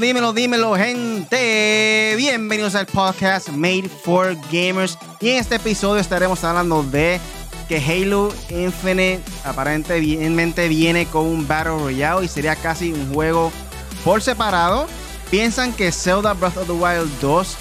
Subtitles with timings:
[0.00, 2.14] Dímelo, dímelo, gente.
[2.16, 4.96] Bienvenidos al podcast Made for Gamers.
[5.20, 7.18] Y en este episodio estaremos hablando de
[7.68, 13.50] que Halo Infinite aparentemente viene con un Battle Royale y sería casi un juego
[14.04, 14.86] por separado.
[15.32, 17.56] Piensan que Zelda Breath of the Wild 2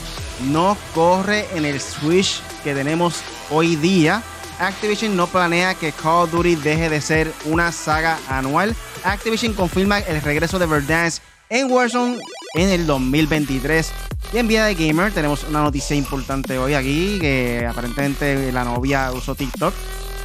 [0.51, 4.21] no corre en el Switch que tenemos hoy día.
[4.59, 8.75] Activision no planea que Call of Duty deje de ser una saga anual.
[9.03, 12.19] Activision confirma el regreso de Verdansk en Warzone
[12.55, 13.91] en el 2023.
[14.33, 19.11] Y en Vida de Gamer tenemos una noticia importante hoy aquí, que aparentemente la novia
[19.11, 19.73] usó TikTok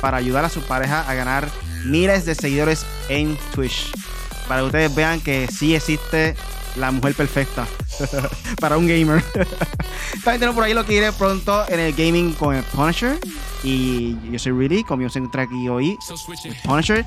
[0.00, 1.48] para ayudar a su pareja a ganar
[1.84, 3.92] miles de seguidores en Twitch.
[4.48, 6.34] Para que ustedes vean que sí existe
[6.76, 7.66] la mujer perfecta
[8.60, 9.22] para un gamer.
[10.24, 13.18] También tenemos por ahí lo que iré pronto en el gaming con el Punisher.
[13.64, 15.96] Y yo soy Really, conmigo se encuentra aquí hoy
[16.64, 17.04] Punisher.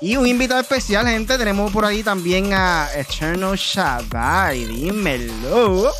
[0.00, 1.36] Y un invitado especial, gente.
[1.36, 4.64] Tenemos por ahí también a Eternal Shaddai.
[4.64, 5.92] Dímelo.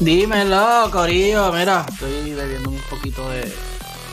[0.00, 1.52] Dímelo, Corillo.
[1.52, 3.52] Mira, estoy bebiendo un poquito de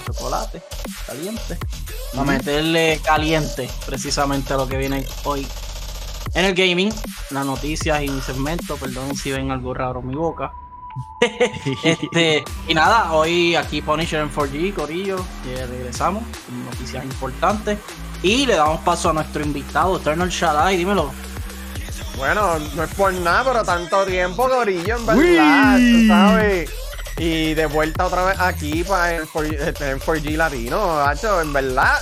[0.05, 0.61] chocolate
[1.07, 1.57] caliente.
[2.13, 5.47] Para meterle caliente precisamente a lo que viene hoy
[6.33, 6.93] en el gaming,
[7.31, 8.77] las noticias y mi segmento.
[8.77, 10.53] Perdón si ven algo raro en mi boca.
[11.83, 17.79] este, y nada, hoy aquí Punisher en 4G, Corillo, que regresamos con noticias importantes.
[18.23, 21.11] Y le damos paso a nuestro invitado, Eternal Shaddai, dímelo.
[22.17, 26.71] Bueno, no es por nada, pero tanto tiempo, Corillo, en verdad, tú sabes.
[27.17, 31.97] Y de vuelta otra vez aquí para en 4G, Latino, hacho, en verdad.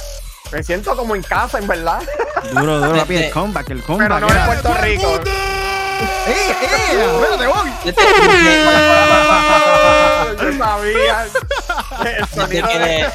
[0.52, 2.02] Me siento como en casa, en verdad.
[2.52, 4.08] Duro, duro, papi, el comeback, el comeback.
[4.08, 5.16] Pero no en Puerto Rico.
[5.16, 6.56] ¡Eh, eh!
[7.14, 7.70] ¡Espérate, voy!
[10.42, 11.26] Yo sabía.
[12.06, 13.08] El Desde sonido que le,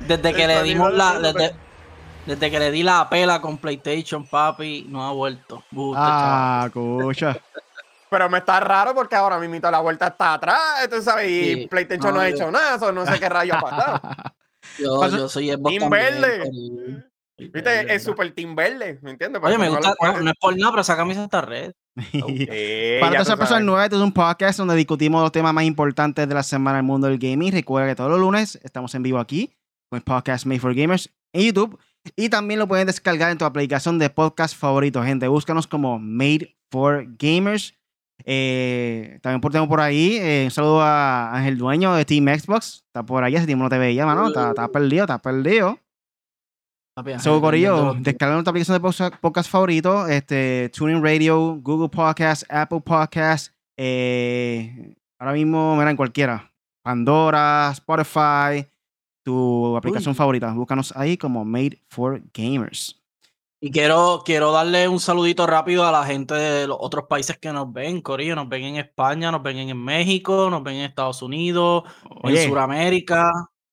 [0.00, 1.18] desde que El le sonido dimos la.
[1.20, 1.54] Desde,
[2.26, 5.62] desde que le di la pela con PlayStation, papi, no ha vuelto.
[5.70, 7.36] Gusta, Ah, escucha.
[8.10, 11.66] Pero me está raro porque ahora mismo la vuelta está atrás, tú sabes, y Sí.
[11.68, 14.00] PlayStation no, ha No, hecho nada, so no sé qué rayo ha pasado.
[14.78, 17.04] Yo, yo soy Xbox Team Verde.
[17.36, 17.94] ¿Viste?
[17.94, 19.42] Es super Team Verde, ¿me entiendes?
[19.42, 21.72] Oye, me gusta, no es por nada, pero esa camisa está red.
[23.00, 26.28] Para todas esas personas nuevas, este es un podcast donde discutimos los temas más importantes
[26.28, 27.52] de la semana del mundo del gaming.
[27.52, 29.52] Recuerda que todos los lunes estamos en vivo aquí
[29.90, 31.78] con el podcast Made for Gamers en YouTube.
[32.16, 35.26] Y también lo pueden descargar en tu aplicación de podcast favorito, gente.
[35.26, 37.74] Búscanos como Made for Gamers.
[38.24, 42.84] Eh, también por- tengo por ahí eh, un saludo a Ángel Dueño de Team Xbox.
[42.86, 44.28] Está por ahí, hace tiempo no te veía, mano.
[44.28, 45.78] Está, está perdido, está perdido.
[46.96, 48.88] Ajá, Corillo, descarga nuestra aplicación de
[49.20, 56.52] podcast- favorito, este, TuneIn Radio, Google Podcast, Apple Podcast, eh, ahora mismo, mira, en cualquiera,
[56.84, 58.64] Pandora, Spotify,
[59.24, 60.16] tu aplicación Uy.
[60.16, 63.02] favorita, búscanos ahí como Made for Gamers.
[63.66, 67.50] Y quiero, quiero darle un saludito rápido a la gente de los otros países que
[67.50, 68.34] nos ven, Corillo.
[68.36, 71.84] Nos ven en España, nos ven en México, nos ven en Estados Unidos,
[72.22, 73.30] Oye, en Sudamérica.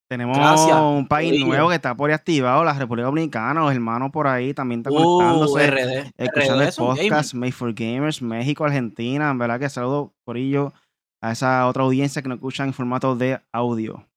[0.08, 1.48] tenemos gracias, un país Corillo.
[1.48, 4.94] nuevo que está por ahí activado, la República Dominicana, los hermanos por ahí también están
[4.94, 5.68] Uh, conectándose.
[5.72, 6.14] RD.
[6.18, 9.30] escuchando RD el podcast Made for Gamers, México, Argentina.
[9.30, 10.72] En verdad que saludo, Corillo,
[11.22, 14.08] a esa otra audiencia que nos escuchan en formato de audio.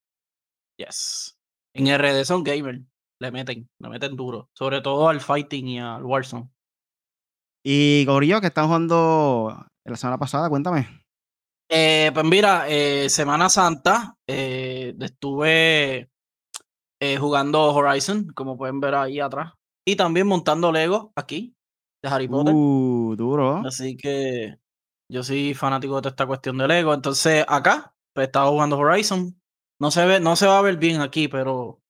[0.77, 1.37] Yes.
[1.73, 2.79] En RD son gamers.
[3.19, 4.49] Le meten, le meten duro.
[4.53, 6.49] Sobre todo al fighting y al Warzone.
[7.63, 10.87] Y Corillo, que están jugando la semana pasada, cuéntame.
[11.69, 16.11] Eh, pues mira, eh, Semana Santa eh, estuve
[16.99, 19.53] eh, jugando Horizon, como pueden ver ahí atrás.
[19.87, 21.55] Y también montando Lego aquí,
[22.03, 22.53] de Harry Potter.
[22.53, 23.57] Uh, duro.
[23.65, 24.57] Así que
[25.11, 26.93] yo soy fanático de esta cuestión de Lego.
[26.93, 29.39] Entonces, acá, pues estaba jugando Horizon.
[29.79, 31.81] No se ve, no se va a ver bien aquí, pero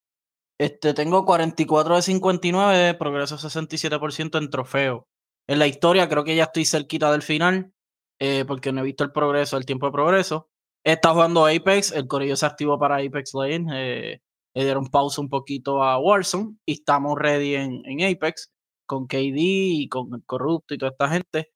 [0.59, 5.07] este tengo 44 de 59, progreso 67% en trofeo.
[5.47, 7.73] En la historia creo que ya estoy cerquita del final,
[8.19, 10.49] eh, porque no he visto el progreso, el tiempo de progreso.
[10.83, 14.21] Estado jugando Apex, el corillo se activó para Apex Lane, eh,
[14.53, 18.51] le dieron pausa un poquito a Warzone y estamos ready en, en Apex
[18.85, 21.51] con KD y con el corrupto y toda esta gente.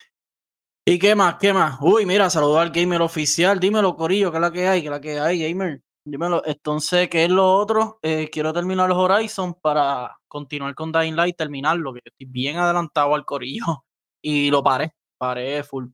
[0.85, 1.35] ¿Y qué más?
[1.39, 1.77] ¿Qué más?
[1.81, 3.59] Uy, mira, saludar al gamer oficial.
[3.59, 4.81] Dímelo, Corillo, ¿qué es la que hay?
[4.81, 5.83] ¿Qué es la que hay, gamer?
[6.09, 6.41] Dímelo.
[6.45, 7.99] Entonces, ¿qué es lo otro?
[8.01, 13.15] Eh, quiero terminar los Horizon para continuar con Dying Light, terminarlo, que estoy bien adelantado
[13.15, 13.65] al Corillo.
[14.21, 15.85] Y lo paré, paré full.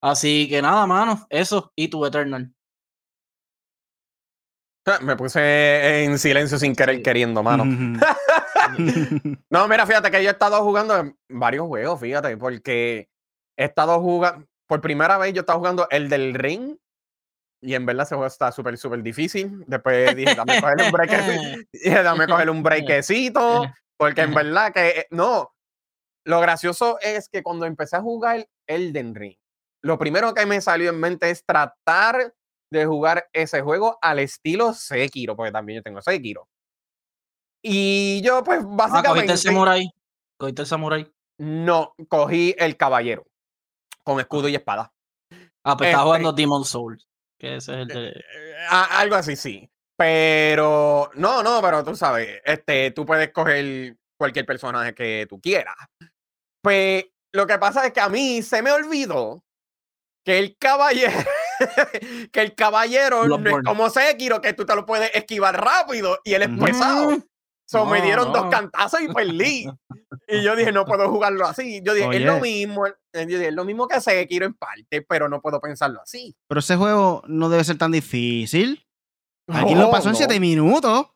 [0.00, 2.54] Así que nada, mano, eso y tu Eternal.
[5.00, 7.64] Me puse en silencio sin querer queriendo, mano.
[9.50, 13.10] No, mira, fíjate que yo he estado jugando en varios juegos, fíjate, porque
[13.56, 16.76] he estado jugando, por primera vez yo estaba jugando el del ring,
[17.62, 19.64] y en verdad ese juego está súper, súper difícil.
[19.66, 21.10] Después dije, dame coger un break,
[21.72, 25.54] dije, dame coger un breakecito, porque en verdad que, eh, no,
[26.26, 29.36] lo gracioso es que cuando empecé a jugar Elden Ring,
[29.82, 32.34] lo primero que me salió en mente es tratar
[32.70, 36.48] de jugar ese juego al estilo Sekiro, porque también yo tengo Sekiro.
[37.64, 39.08] Y yo, pues, básicamente.
[39.08, 39.90] Ah, ¿Cogiste el samurai?
[40.36, 41.12] ¿Cogiste el samurai?
[41.38, 43.26] No, cogí el caballero.
[44.02, 44.92] Con escudo y espada.
[45.64, 47.06] Ah, pues estás jugando este Demon Souls.
[47.42, 48.08] Que ese es el de.
[48.10, 49.68] Eh, algo así, sí.
[49.96, 51.10] Pero.
[51.14, 52.40] No, no, pero tú sabes.
[52.44, 55.74] Este, tú puedes coger cualquier personaje que tú quieras.
[56.62, 59.44] Pues lo que pasa es que a mí se me olvidó
[60.24, 61.12] que el caballero.
[62.32, 66.34] que el caballero no es como Sekiro, que tú te lo puedes esquivar rápido y
[66.34, 67.18] él es pesado.
[67.72, 69.66] So, me dieron dos cantazos y perdí.
[70.28, 71.80] y yo dije, no puedo jugarlo así.
[71.82, 75.58] Yo dije, es lo mismo, es lo mismo que Sekiro en parte, pero no puedo
[75.58, 76.36] pensarlo así.
[76.48, 78.86] Pero ese juego no debe ser tan difícil.
[79.48, 81.06] Aquí lo pasó en siete minutos.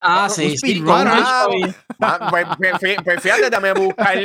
[0.00, 0.84] Ah, sí, sí.
[0.86, 1.48] Ah,
[2.30, 4.16] pues, pues, pues, fíjate, dame buscar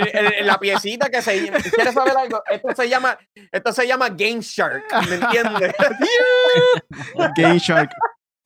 [0.41, 2.44] la piecita que se ¿Quieres saber algo?
[2.51, 3.18] Esto se llama,
[3.51, 5.74] esto se llama Game Shark, ¿me entiendes?
[7.36, 7.89] Game Shark.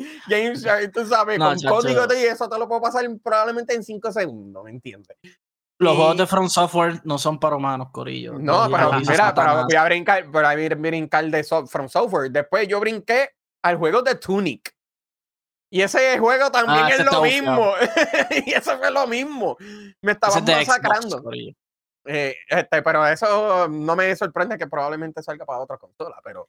[0.27, 4.11] Game Shark, tú sabes, con código de eso te lo puedo pasar probablemente en 5
[4.11, 5.17] segundos, ¿me entiendes?
[5.79, 8.39] Los juegos de From Software no son para humanos, Corillo.
[8.39, 12.31] No, pero mira, pero voy a brincar, voy a brincar de From Software.
[12.31, 13.31] Después yo brinqué
[13.63, 14.73] al juego de Tunic.
[15.69, 17.73] Y ese juego también ah, es lo mismo.
[18.45, 19.57] y eso fue lo mismo.
[20.01, 21.23] Me estaban masacrando.
[22.05, 26.47] Eh, este, pero eso no me sorprende que probablemente salga para otra consola, pero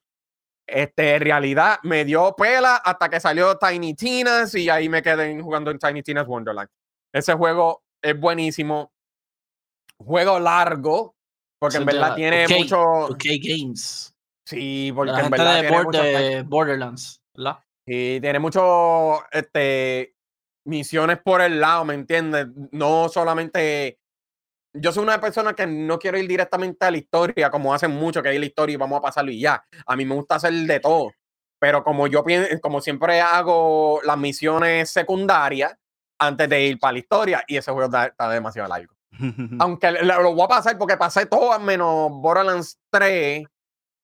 [0.67, 5.41] este, en realidad me dio pela hasta que salió Tiny Tinas y ahí me quedé
[5.41, 6.69] jugando en Tiny Tinas Wonderland.
[7.13, 8.93] Ese juego es buenísimo.
[9.99, 11.15] Juego largo,
[11.59, 12.83] porque en verdad tiene mucho.
[12.83, 14.13] OK Games.
[14.45, 15.63] Sí, porque en verdad.
[15.63, 17.61] de Borderlands, ¿verdad?
[17.87, 20.15] Y tiene mucho este,
[20.67, 22.49] misiones por el lado, ¿me entiendes?
[22.73, 23.99] No solamente.
[24.77, 28.23] Yo soy una persona que no quiero ir directamente a la historia, como hacen mucho,
[28.23, 29.65] que hay la historia y vamos a pasarlo y ya.
[29.87, 31.13] A mí me gusta hacer de todo.
[31.61, 35.77] Pero como yo pienso, como siempre hago las misiones secundarias
[36.19, 38.95] antes de ir para la historia, y ese juego está, demasiado largo.
[39.61, 43.45] Aunque lo, voy a pasar porque pasé todo menos Borderlands 3,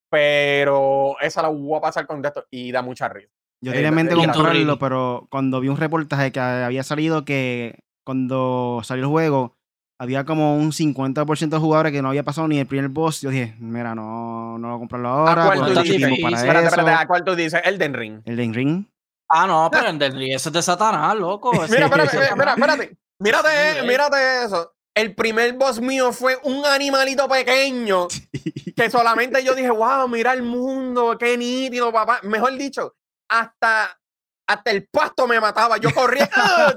[0.08, 3.32] pero esa la voy a pasar con esto y da mucha risa.
[3.60, 8.80] Yo tenía en mente comprarlo, pero cuando vi un reportaje que había salido que cuando
[8.84, 9.59] salió el juego
[10.00, 13.28] había como un 50% de jugadores que no había pasado ni el primer boss, yo
[13.28, 15.42] dije, mira, no, no lo comprarlo ahora.
[15.42, 16.00] ¿A cuál tú dices?
[16.00, 17.60] Espérate, espérate, ¿a cuál tú dices?
[17.62, 18.22] Elden Ring.
[18.24, 18.86] Elden Ring.
[19.28, 21.52] Ah, no, pero Elden Ring, eso es de Satanás, loco.
[21.68, 22.96] mira, espérate, espérate, espérate.
[23.18, 24.72] Mírate, mírate eso.
[24.94, 28.08] El primer boss mío fue un animalito pequeño
[28.76, 32.20] que solamente yo dije, wow, mira el mundo, qué nítido, papá.
[32.22, 32.96] Mejor dicho,
[33.28, 34.00] hasta,
[34.48, 35.76] hasta el pasto me mataba.
[35.76, 36.30] Yo corría,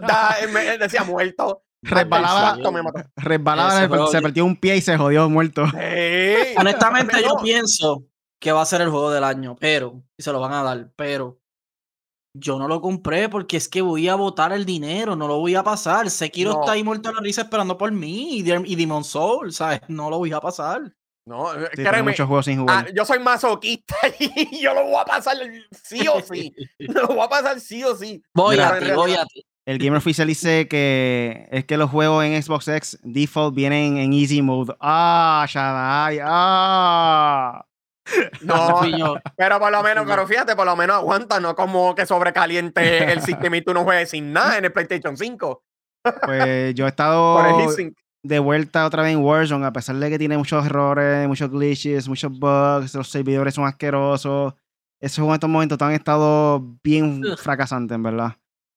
[0.52, 1.62] me decía muerto.
[1.84, 2.58] Resbalaba,
[3.18, 5.64] resbalaba se perdió un pie y se jodió muerto.
[6.58, 8.06] Honestamente, yo pienso
[8.40, 10.92] que va a ser el juego del año, pero, y se lo van a dar,
[10.96, 11.40] pero
[12.36, 15.56] yo no lo compré porque es que voy a botar el dinero, no lo voy
[15.56, 16.10] a pasar.
[16.10, 19.82] Sekiro está ahí muerto a la risa esperando por mí y, y Demon Soul, ¿sabes?
[19.88, 20.94] No lo voy a pasar.
[21.26, 22.86] No, eh, sí, muchos juegos sin jugar.
[22.86, 25.38] Ah, yo soy masoquista y yo lo voy a pasar
[25.72, 26.54] sí o sí.
[26.80, 28.22] lo voy a pasar sí o sí.
[28.34, 29.46] Voy a ti, voy a ti.
[29.65, 34.12] El Gamer Official dice que es que los juegos en Xbox X default vienen en
[34.12, 34.75] easy mode.
[34.79, 37.65] Ah, Shadai, ah.
[38.41, 38.82] No,
[39.38, 43.22] pero por lo menos, pero fíjate, por lo menos aguanta, no como que sobrecaliente el
[43.22, 45.63] sistema y tú no juegues sin nada en el PlayStation 5.
[46.25, 47.41] Pues yo he estado
[48.24, 52.08] de vuelta otra vez en Warzone, a pesar de que tiene muchos errores, muchos glitches,
[52.10, 54.53] muchos bugs, los servidores son asquerosos.
[55.00, 58.36] Esos juegos en estos momentos han estado bien fracasantes, en verdad.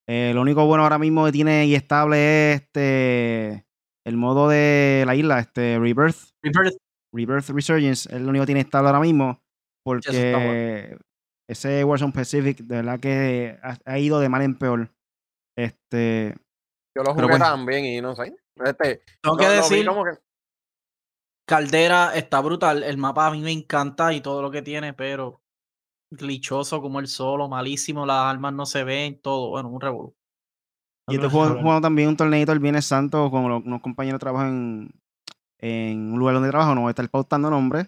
[0.09, 3.67] Eh, lo único bueno ahora mismo que tiene y estable es este
[4.07, 6.31] el modo de la isla, este Rebirth.
[6.43, 6.77] Rebirth.
[7.13, 9.43] Rebirth Resurgence es lo único que tiene estable ahora mismo.
[9.85, 10.99] Porque
[11.49, 14.91] ese Warzone Pacific, de verdad que ha, ido de mal en peor.
[15.57, 16.35] Este.
[16.97, 18.35] Yo lo jugué también y no sé.
[18.65, 19.87] Este, Tengo que decir,
[21.49, 22.83] Caldera está brutal.
[22.83, 25.41] El mapa a mí me encanta y todo lo que tiene, pero
[26.11, 29.51] glitchoso como el solo, malísimo, las armas no se ven, todo.
[29.51, 30.15] Bueno, un revolú.
[31.09, 34.91] Y estoy jugando, también un torneito el Viernes Santo con unos compañeros de trabajo en,
[35.59, 36.75] en un lugar donde trabajo.
[36.75, 37.87] No voy a estar pautando nombres.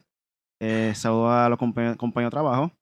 [0.61, 2.73] Eh, saludo a los compañeros, compañeros de trabajo.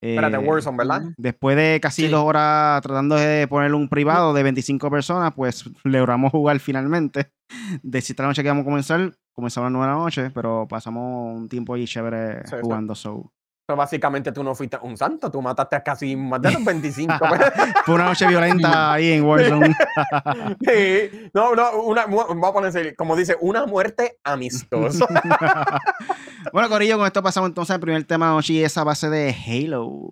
[0.00, 1.02] Espérate, eh, Warzone, ¿verdad?
[1.16, 6.30] Después de casi dos horas tratando de poner un privado de 25 personas, pues logramos
[6.30, 7.32] jugar finalmente.
[7.82, 10.04] De 7 de la noche que íbamos a comenzar, comenzamos a las 9 de la
[10.04, 12.94] noche, pero pasamos un tiempo ahí chévere jugando.
[12.94, 13.32] So.
[13.66, 17.14] Pero básicamente tú no fuiste un santo, tú mataste a casi más de los 25.
[17.86, 19.74] Fue una noche violenta ahí en Warzone.
[20.60, 21.30] sí.
[21.32, 25.06] No, no, una, vamos a ponerse, como dice, una muerte amistosa.
[26.52, 29.34] bueno, Corillo, con esto pasamos entonces al primer tema de noche y esa base de
[29.34, 30.10] Halo.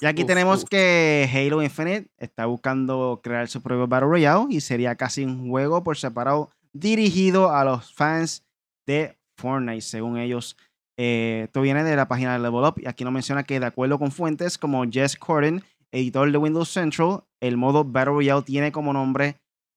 [0.00, 4.94] y aquí tenemos que Halo Infinite está buscando crear su propio Battle Royale y sería
[4.94, 8.44] casi un juego por separado dirigido a los fans
[8.86, 10.56] de Fortnite, según ellos.
[11.00, 13.66] Eh, esto viene de la página de Level Up y aquí nos menciona que de
[13.66, 15.62] acuerdo con fuentes como Jess Corden,
[15.92, 19.36] editor de Windows Central, el modo Battle Royale tiene como nombre,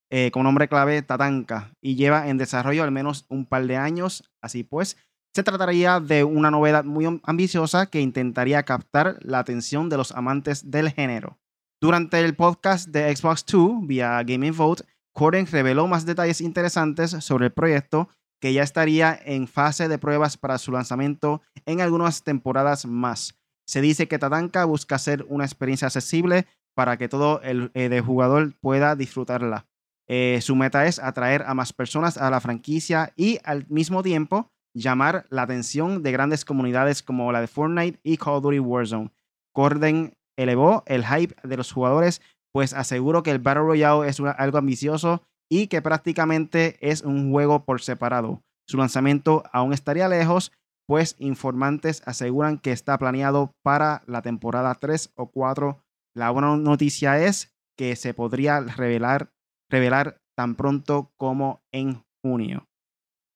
[0.09, 4.23] eh, como nombre clave Tatanka y lleva en desarrollo al menos un par de años.
[4.41, 4.97] Así pues,
[5.35, 10.71] se trataría de una novedad muy ambiciosa que intentaría captar la atención de los amantes
[10.71, 11.37] del género.
[11.79, 17.45] Durante el podcast de Xbox 2 vía Gaming Vote, Corden reveló más detalles interesantes sobre
[17.45, 18.09] el proyecto
[18.41, 23.35] que ya estaría en fase de pruebas para su lanzamiento en algunas temporadas más.
[23.65, 28.53] Se dice que Tatanka busca ser una experiencia accesible para que todo el eh, jugador
[28.59, 29.67] pueda disfrutarla.
[30.07, 34.51] Eh, su meta es atraer a más personas a la franquicia y al mismo tiempo
[34.73, 39.11] llamar la atención de grandes comunidades como la de Fortnite y Call of Duty Warzone.
[39.53, 42.21] Corden elevó el hype de los jugadores,
[42.51, 45.21] pues aseguró que el Battle Royale es algo ambicioso
[45.51, 48.41] y que prácticamente es un juego por separado.
[48.69, 50.53] Su lanzamiento aún estaría lejos,
[50.87, 55.83] pues informantes aseguran que está planeado para la temporada 3 o 4.
[56.15, 59.33] La buena noticia es que se podría revelar,
[59.69, 62.69] revelar tan pronto como en junio.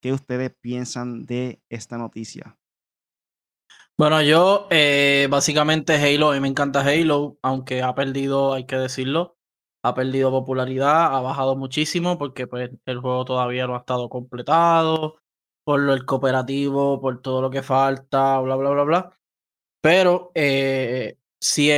[0.02, 2.58] ¿Qué ustedes piensan de esta noticia?
[3.98, 8.78] Bueno, yo eh, básicamente Halo, a mí me encanta Halo, aunque ha perdido, hay que
[8.78, 9.36] decirlo,
[9.86, 15.18] ha perdido popularidad, ha bajado muchísimo porque pues, el juego todavía no ha estado completado,
[15.64, 19.20] por lo, el cooperativo, por todo lo que falta, bla, bla, bla, bla.
[19.82, 21.70] Pero eh, sí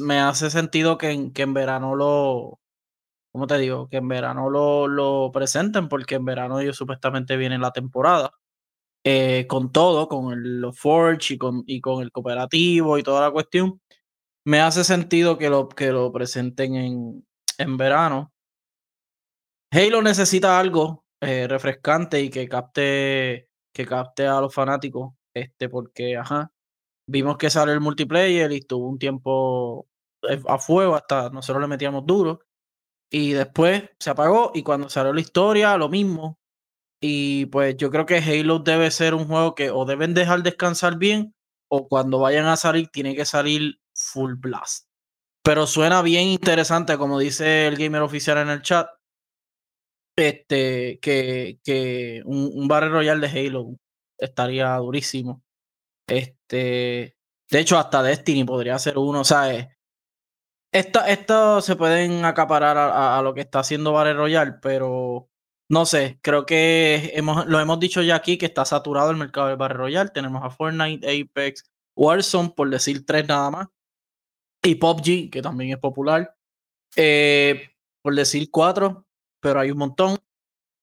[0.00, 2.60] me hace sentido que en, que en verano lo,
[3.32, 3.88] ¿cómo te digo?
[3.88, 8.32] Que en verano lo, lo presenten porque en verano ellos supuestamente viene la temporada.
[9.04, 13.30] Eh, con todo, con los Forge y con, y con el cooperativo y toda la
[13.32, 13.80] cuestión,
[14.44, 17.26] me hace sentido que lo, que lo presenten en,
[17.58, 18.32] en verano.
[19.70, 26.16] Halo necesita algo eh, refrescante y que capte, que capte a los fanáticos, este, porque,
[26.16, 26.52] ajá,
[27.08, 29.88] vimos que sale el multiplayer y estuvo un tiempo
[30.28, 32.40] eh, a fuego, hasta nosotros le metíamos duro,
[33.10, 36.38] y después se apagó y cuando salió la historia, lo mismo.
[37.00, 40.98] Y pues yo creo que Halo debe ser un juego que o deben dejar descansar
[40.98, 41.34] bien
[41.68, 44.83] o cuando vayan a salir tiene que salir full blast.
[45.44, 48.88] Pero suena bien interesante, como dice el gamer oficial en el chat,
[50.16, 53.76] este, que, que un, un Battle Royale de Halo
[54.18, 55.42] estaría durísimo.
[56.08, 57.16] Este,
[57.50, 59.68] de hecho, hasta Destiny podría ser uno, ¿sabes?
[60.72, 65.28] Esto, se pueden acaparar a, lo que está haciendo Battle Royale, pero
[65.68, 69.48] no sé, creo que hemos, lo hemos dicho ya aquí que está saturado el mercado
[69.48, 70.10] del Battle Royale.
[70.10, 71.64] Tenemos a Fortnite, Apex,
[71.96, 73.68] Warzone, por decir tres nada más
[74.64, 76.34] y PUBG, que también es popular.
[76.96, 77.70] Eh,
[78.02, 79.06] por decir cuatro,
[79.40, 80.18] pero hay un montón.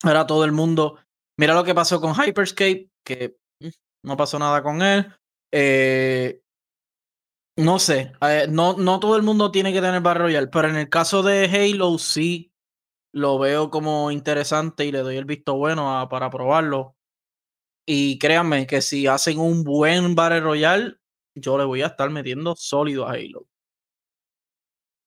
[0.03, 1.00] Ahora todo el mundo.
[1.38, 3.69] Mira lo que pasó con Hyperscape, que mm,
[4.03, 5.11] no pasó nada con él.
[5.51, 6.41] Eh,
[7.57, 10.77] no sé, eh, no, no todo el mundo tiene que tener Battle Royale, pero en
[10.77, 12.53] el caso de Halo sí
[13.13, 16.95] lo veo como interesante y le doy el visto bueno para probarlo.
[17.85, 20.97] Y créanme que si hacen un buen Battle Royale,
[21.35, 23.50] yo le voy a estar metiendo sólido a Halo.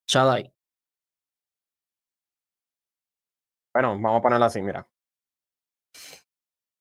[0.06, 0.52] Shadai.
[3.74, 4.88] Bueno, vamos a ponerlo así, mira.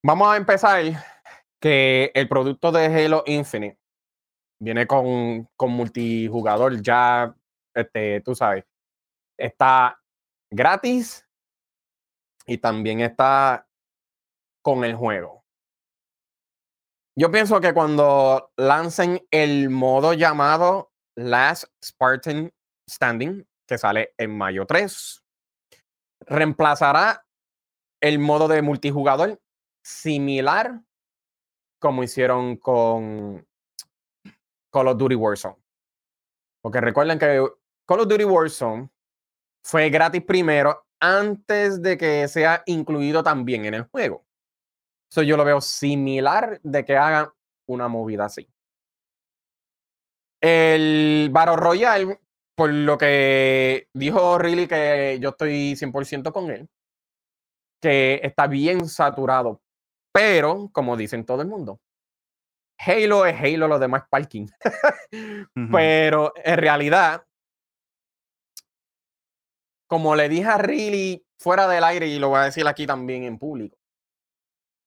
[0.04, 0.82] Vamos a empezar
[1.60, 3.80] que el producto de Halo Infinite
[4.60, 7.34] viene con, con multijugador ya,
[7.74, 8.64] este, tú sabes,
[9.38, 10.00] está
[10.50, 11.26] gratis
[12.46, 13.66] y también está
[14.62, 15.44] con el juego.
[17.16, 22.52] Yo pienso que cuando lancen el modo llamado Last Spartan
[22.88, 25.24] Standing, que sale en mayo 3.
[26.26, 27.26] Reemplazará
[28.00, 29.40] el modo de multijugador
[29.82, 30.80] similar
[31.78, 33.46] como hicieron con
[34.72, 35.56] Call of Duty Warzone.
[36.62, 37.46] Porque recuerden que
[37.86, 38.88] Call of Duty Warzone
[39.62, 44.24] fue gratis primero antes de que sea incluido también en el juego.
[45.10, 47.28] Eso yo lo veo similar de que hagan
[47.68, 48.48] una movida así.
[50.40, 52.20] El Battle Royale
[52.56, 56.68] por lo que dijo Riley, que yo estoy 100% con él,
[57.80, 59.60] que está bien saturado.
[60.12, 61.80] Pero, como dicen todo el mundo,
[62.78, 64.46] Halo es Halo, lo demás es parking.
[65.72, 67.26] Pero en realidad,
[69.88, 73.24] como le dije a Riley fuera del aire y lo voy a decir aquí también
[73.24, 73.76] en público,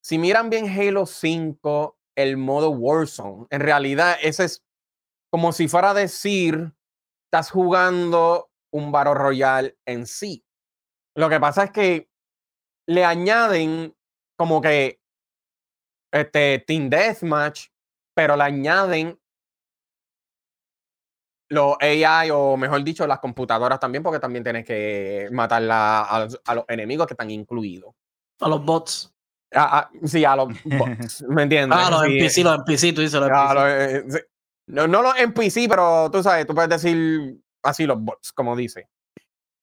[0.02, 4.64] si miran bien Halo 5, el modo Warzone, en realidad ese es
[5.30, 6.74] como si fuera a decir,
[7.28, 10.44] estás jugando un Battle Royale en sí.
[11.16, 12.10] Lo que pasa es que
[12.88, 13.94] le añaden
[14.38, 15.02] como que
[16.12, 17.68] este Team Deathmatch,
[18.16, 19.20] pero le añaden
[21.50, 26.66] los AI o mejor dicho las computadoras también porque también tienes que matar a, los,
[26.68, 27.94] enemigos que están incluidos.
[28.40, 29.14] A los bots.
[29.54, 31.24] Ah, sí, a los bots.
[31.28, 31.78] ¿Me entiendes?
[31.78, 34.16] Ah, los NPC, los NPC, tú dices los NPC.
[34.16, 34.28] Eh,
[34.68, 38.90] no, no los NPC, pero tú sabes, tú puedes decir así los bots, como dice.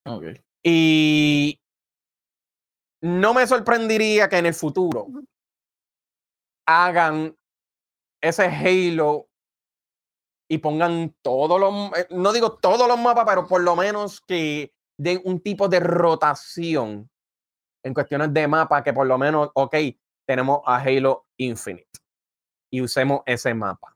[0.07, 0.25] Ok.
[0.63, 1.61] Y
[3.03, 5.07] no me sorprendería que en el futuro
[6.67, 7.37] hagan
[8.23, 9.29] ese Halo
[10.49, 14.73] y pongan todos los, eh, no digo todos los mapas, pero por lo menos que
[14.99, 17.11] den un tipo de rotación
[17.83, 19.77] en cuestiones de mapa, que por lo menos, ok,
[20.27, 22.01] tenemos a Halo Infinite
[22.71, 23.94] y usemos ese mapa.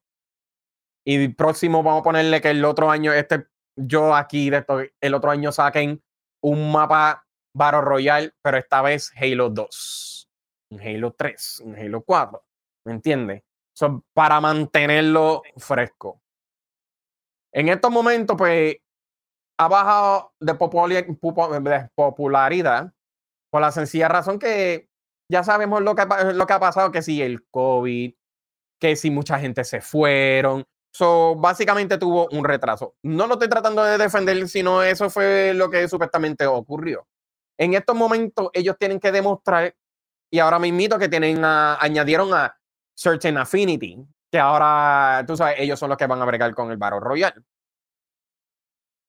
[1.10, 3.46] Y próximo vamos a ponerle que el otro año, este,
[3.76, 6.02] yo aquí, de esto, el otro año saquen
[6.42, 10.30] un mapa Battle Royale, pero esta vez Halo 2,
[10.72, 12.44] un Halo 3, un Halo 4.
[12.84, 13.42] ¿Me entiendes?
[14.12, 16.20] para mantenerlo fresco.
[17.54, 18.76] En estos momentos, pues,
[19.58, 20.54] ha bajado de,
[21.94, 22.92] popularidad
[23.50, 24.90] por la sencilla razón que
[25.30, 28.12] ya sabemos lo que, lo que ha pasado, que si el COVID,
[28.78, 30.66] que si mucha gente se fueron.
[30.90, 32.94] So, básicamente tuvo un retraso.
[33.02, 37.06] No lo estoy tratando de defender, sino eso fue lo que supuestamente ocurrió.
[37.58, 39.74] En estos momentos ellos tienen que demostrar,
[40.30, 42.56] y ahora mismo que tienen añadieron a
[42.94, 43.98] Certain Affinity,
[44.30, 47.42] que ahora, tú sabes, ellos son los que van a bregar con el Battle Royale.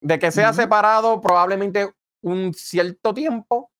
[0.01, 3.71] De que sea separado probablemente un cierto tiempo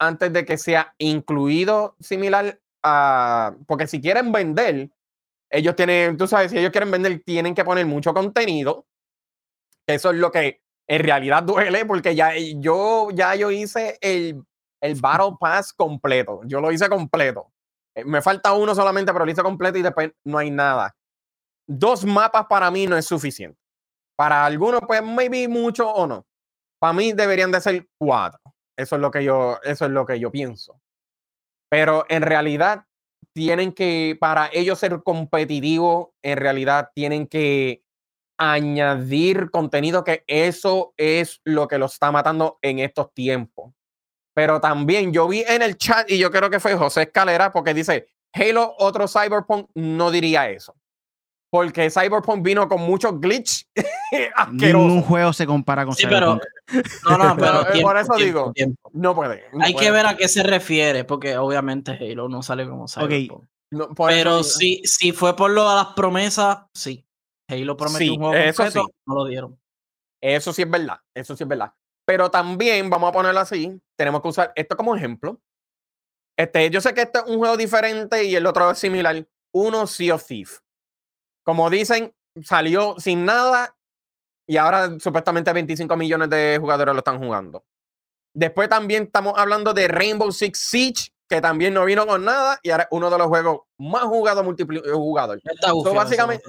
[0.00, 3.54] antes de que sea incluido similar a...
[3.66, 4.90] Porque si quieren vender,
[5.54, 8.86] ellos tienen, tú sabes, si ellos quieren vender, tienen que poner mucho contenido.
[9.86, 14.42] Eso es lo que en realidad duele porque ya yo, ya yo hice el,
[14.80, 16.40] el Battle Pass completo.
[16.44, 17.52] Yo lo hice completo.
[17.94, 20.94] Eh, me falta uno solamente, pero lo hice completo y después no hay nada.
[21.66, 23.58] Dos mapas para mí no es suficiente.
[24.16, 26.26] Para algunos, pues, maybe mucho o no.
[26.80, 28.40] Para mí deberían de ser cuatro.
[28.76, 30.80] Eso es lo que yo, eso es lo que yo pienso.
[31.70, 32.84] Pero en realidad
[33.34, 37.82] tienen que, para ellos ser competitivos, en realidad tienen que
[38.38, 43.72] añadir contenido que eso es lo que lo está matando en estos tiempos.
[44.34, 47.74] Pero también yo vi en el chat y yo creo que fue José Escalera porque
[47.74, 50.74] dice, Halo, otro Cyberpunk, no diría eso.
[51.54, 53.64] Porque Cyberpunk vino con muchos glitch
[54.50, 56.42] Ningún juego se compara con Cyberpunk.
[57.08, 58.52] no, no, pero eh, por eso digo,
[58.92, 59.44] no puede.
[59.60, 63.44] Hay que ver a qué se refiere, porque obviamente Halo no sale como Cyberpunk.
[63.96, 67.06] pero si, si fue por lo de las promesas, sí.
[67.48, 68.80] Halo prometió un juego eso sí.
[69.06, 69.56] no lo dieron.
[70.20, 71.72] Eso sí es verdad, eso sí es verdad.
[72.04, 75.40] Pero también, vamos a ponerlo así, tenemos que usar esto como ejemplo.
[76.36, 79.24] Este, yo sé que este es un juego diferente y el otro es similar.
[79.54, 80.63] Uno, Sea of Thief.
[81.44, 83.76] Como dicen, salió sin nada
[84.46, 87.64] y ahora supuestamente 25 millones de jugadores lo están jugando.
[88.34, 92.70] Después también estamos hablando de Rainbow Six Siege, que también no vino con nada y
[92.70, 95.40] ahora es uno de los juegos más jugados multijugador.
[95.94, 96.44] básicamente,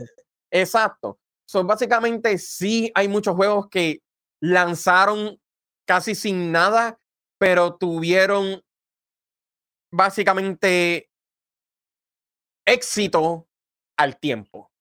[0.50, 1.20] exacto.
[1.48, 4.02] Son básicamente sí hay muchos juegos que
[4.42, 5.40] lanzaron
[5.86, 7.00] casi sin nada,
[7.38, 8.64] pero tuvieron
[9.92, 11.10] básicamente
[12.66, 13.48] éxito
[13.98, 14.72] al tiempo.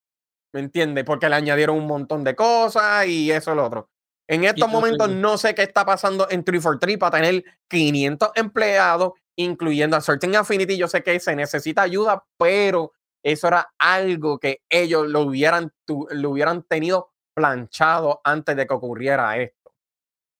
[0.54, 1.02] ¿Me entiendes?
[1.02, 3.90] Porque le añadieron un montón de cosas y eso es lo otro.
[4.28, 9.96] En estos momentos no sé qué está pasando en 343 para tener 500 empleados, incluyendo
[9.96, 10.76] a Certain Affinity.
[10.78, 12.92] Yo sé que se necesita ayuda, pero
[13.24, 15.72] eso era algo que ellos lo hubieran,
[16.10, 19.74] lo hubieran tenido planchado antes de que ocurriera esto.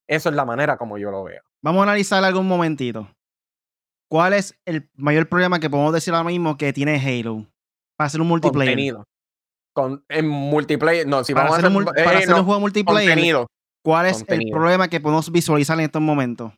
[0.09, 1.43] Eso es la manera como yo lo veo.
[1.61, 3.11] Vamos a analizar algún momentito.
[4.09, 7.47] ¿Cuál es el mayor problema que podemos decir ahora mismo que tiene Halo?
[7.97, 8.75] Para hacer un multiplayer.
[8.75, 9.05] Contenido.
[9.75, 13.47] Con, en multiplayer, no, si para vamos hacer, un, para hacer un juego multiplayer,
[13.85, 16.53] ¿cuál es el problema que podemos visualizar en estos momentos?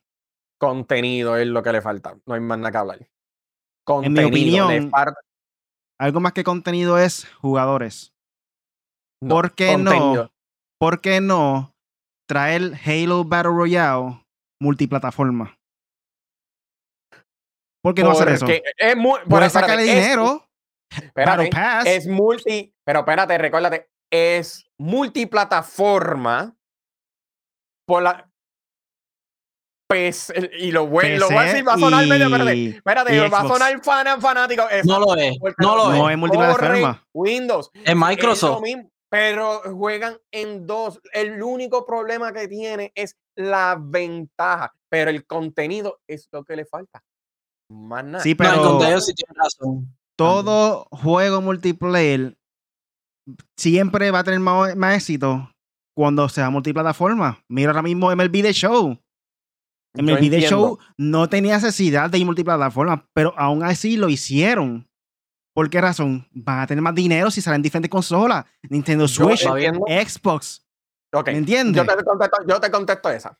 [0.59, 2.17] Contenido es lo que le falta.
[2.27, 3.09] No hay más nada que hablar.
[3.85, 4.93] Contenido, en mi opinión,
[5.99, 8.13] algo más que contenido es jugadores.
[9.27, 10.31] ¿Por qué no?
[10.79, 11.73] ¿Por qué no
[12.27, 14.21] traer Halo Battle Royale
[14.61, 15.57] multiplataforma.
[17.83, 18.47] ¿Por qué no hacer eso?
[18.77, 20.46] Es muy, Puedes sacarle dinero.
[20.90, 21.87] Espérate, Pass.
[21.87, 26.57] es multi, pero espérate, recuérdate, es multiplataforma
[27.87, 28.31] por la
[29.88, 33.14] pues, y lo, voy, lo voy a decir, va a sonar medio, espérate, y- espérate,
[33.14, 34.64] y va a sonar fan, fanático.
[34.85, 36.12] No lo es, no lo No es.
[36.14, 37.07] es multiplataforma.
[37.14, 37.70] Windows.
[37.72, 38.62] Es Es lo Microsoft.
[38.62, 41.01] mismo, pero juegan en dos.
[41.12, 46.66] El único problema que tiene es la ventaja, pero el contenido es lo que le
[46.66, 47.05] falta.
[47.70, 48.25] Más nada.
[48.25, 49.96] Sí, No, el pero contenido sí tiene razón.
[50.17, 52.37] Todo juego multiplayer
[53.57, 55.51] siempre va a tener más, más éxito
[55.95, 57.43] cuando sea multiplataforma.
[57.49, 58.99] Mira ahora mismo MLB The Show.
[59.95, 60.41] MLB The.
[60.43, 64.89] Show no tenía necesidad de ir multiplataforma, pero aún así lo hicieron.
[65.55, 66.29] ¿Por qué razón?
[66.33, 68.45] Van a tener más dinero si salen diferentes consolas.
[68.69, 69.43] Nintendo Switch.
[69.43, 70.67] Xbox.
[71.15, 71.83] Ok, ¿Me entiendes?
[71.83, 73.39] Yo te contesto, yo te contesto esa.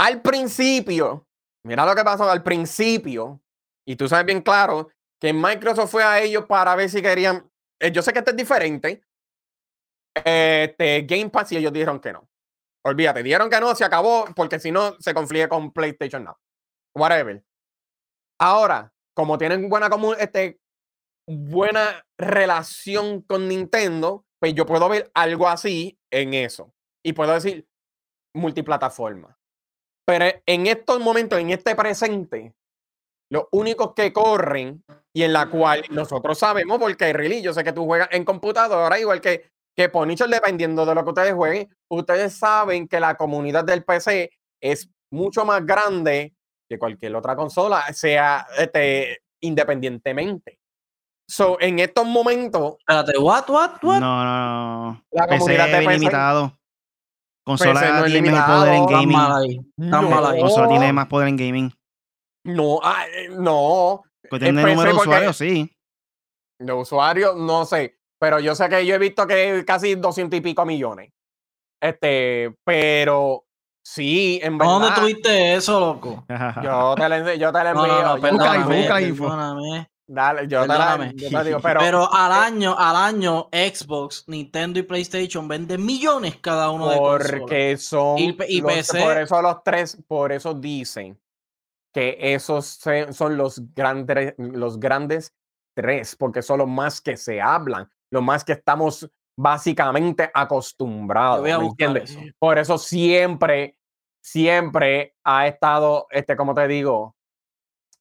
[0.00, 1.26] Al principio,
[1.62, 3.42] mira lo que pasó al principio,
[3.86, 4.88] y tú sabes bien claro
[5.20, 7.50] que Microsoft fue a ellos para ver si querían.
[7.80, 9.02] eh, yo sé que este es diferente.
[10.14, 12.28] Este Game Pass y ellos dijeron que no.
[12.84, 16.36] Olvídate, dijeron que no, se acabó, porque si no, se conflige con PlayStation Now.
[16.94, 17.44] Whatever.
[18.40, 20.60] Ahora, como tienen buena, comu- este,
[21.28, 26.72] buena relación con Nintendo, pues yo puedo ver algo así en eso.
[27.04, 27.68] Y puedo decir
[28.34, 29.36] multiplataforma.
[30.06, 32.54] Pero en estos momentos, en este presente,
[33.30, 37.72] los únicos que corren y en la cual nosotros sabemos, porque really, yo sé que
[37.72, 42.34] tú juegas en computadora, igual que, que Punisher, dependiendo de lo que ustedes jueguen, ustedes
[42.34, 46.34] saben que la comunidad del PC es mucho más grande
[46.68, 50.58] que cualquier otra consola, sea este, independientemente.
[51.30, 54.00] So, en estos momentos, Espérate, what, what, what?
[54.00, 55.04] No, no, no.
[55.10, 56.58] la PC comunidad de PC limitado.
[57.44, 59.12] Consola PC no es tiene mejor poder en gaming.
[59.12, 59.60] mal ahí.
[59.90, 60.40] Tan mal ahí.
[60.40, 61.77] Consola tiene más poder en gaming.
[62.48, 64.02] No, ah, eh, no.
[64.28, 65.70] Cuestión de PC número de usuarios, sí.
[66.60, 67.98] De usuarios, no sé.
[68.20, 71.12] Pero yo sé que yo he visto que casi 200 y pico millones.
[71.80, 73.44] Este, pero
[73.86, 74.72] sí, en verdad.
[74.72, 76.24] ¿Dónde tuviste eso, loco?
[76.28, 78.02] Yo te ense- yo te la No, envío.
[78.02, 79.24] no, no, Busca info, perdóname, busca info.
[79.24, 79.90] perdóname.
[80.10, 81.12] Dale, yo te, la, perdóname.
[81.14, 86.36] yo te digo, pero, Pero al año, al año, Xbox, Nintendo y PlayStation venden millones
[86.40, 87.40] cada uno de consolas.
[87.40, 89.00] porque son Y y los- PC.
[89.00, 91.16] por eso los tres, por eso dicen
[91.92, 95.34] que esos son los grandes, los grandes
[95.76, 101.42] tres, porque son los más que se hablan, los más que estamos básicamente acostumbrados.
[101.42, 102.10] ¿me entiendes?
[102.10, 102.20] eso.
[102.38, 103.78] Por eso siempre,
[104.22, 107.16] siempre ha estado, este, como te digo,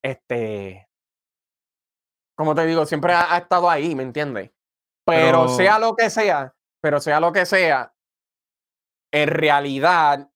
[0.03, 0.87] este,
[2.35, 4.51] como te digo, siempre ha, ha estado ahí, ¿me entiendes?
[5.05, 7.93] Pero, Pero- sea lo que sea, pero sea lo que sea,
[9.13, 10.29] en realidad,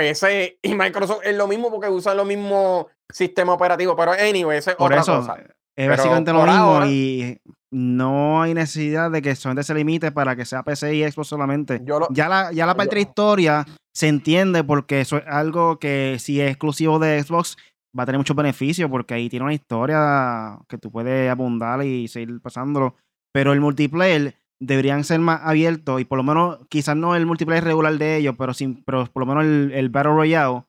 [0.00, 4.64] PC y Microsoft es lo mismo porque usan los mismos sistemas operativos, pero anyway, es
[4.76, 5.34] Por otra eso, cosa.
[5.36, 7.38] es Pero básicamente lo mismo ahora- y
[7.72, 11.80] no hay necesidad de que solamente se limite para que sea PC y Xbox solamente.
[11.84, 15.78] Yo lo- ya la, ya la parte de historia se entiende porque eso es algo
[15.78, 17.56] que si es exclusivo de Xbox
[17.96, 22.08] va a tener muchos beneficios porque ahí tiene una historia que tú puedes abundar y
[22.08, 22.94] seguir pasándolo.
[23.32, 27.64] Pero el multiplayer deberían ser más abiertos y por lo menos, quizás no el multiplayer
[27.64, 30.64] regular de ellos, pero, sin, pero por lo menos el, el Battle Royale,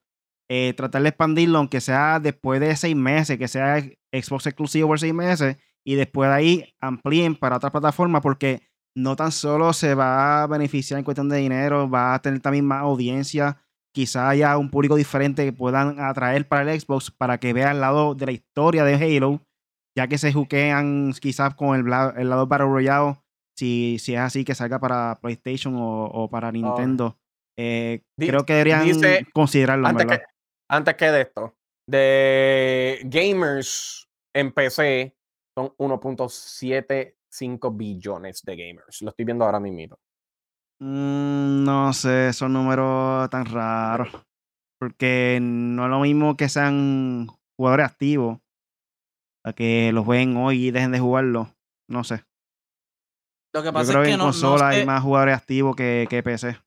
[0.49, 3.79] eh, tratar de expandirlo, aunque sea después de seis meses, que sea
[4.11, 8.61] Xbox exclusivo por seis meses, y después de ahí amplíen para otras plataformas, porque
[8.95, 12.65] no tan solo se va a beneficiar en cuestión de dinero, va a tener también
[12.65, 13.61] más audiencia,
[13.93, 17.81] quizá haya un público diferente que puedan atraer para el Xbox para que vea el
[17.81, 19.41] lado de la historia de Halo,
[19.95, 21.85] ya que se juquean quizás con el,
[22.17, 23.17] el lado Battle Royale,
[23.61, 27.19] si, si es así que salga para PlayStation o, o para Nintendo.
[27.55, 30.19] Eh, creo que deberían dice- considerarlo, antes que,
[30.67, 31.55] antes que de esto,
[31.87, 35.15] de gamers en PC
[35.55, 39.01] son 1.75 billones de gamers.
[39.03, 39.99] Lo estoy viendo ahora mismo.
[40.79, 44.09] Mm, no sé, esos números tan raros.
[44.79, 48.39] Porque no es lo mismo que sean jugadores activos
[49.45, 51.53] a que los jueguen hoy y dejen de jugarlo.
[51.87, 52.23] No sé.
[53.53, 55.01] Lo que Yo pasa creo es que que en no, no consola hay sé- más
[55.03, 56.57] jugadores activos que, que PC.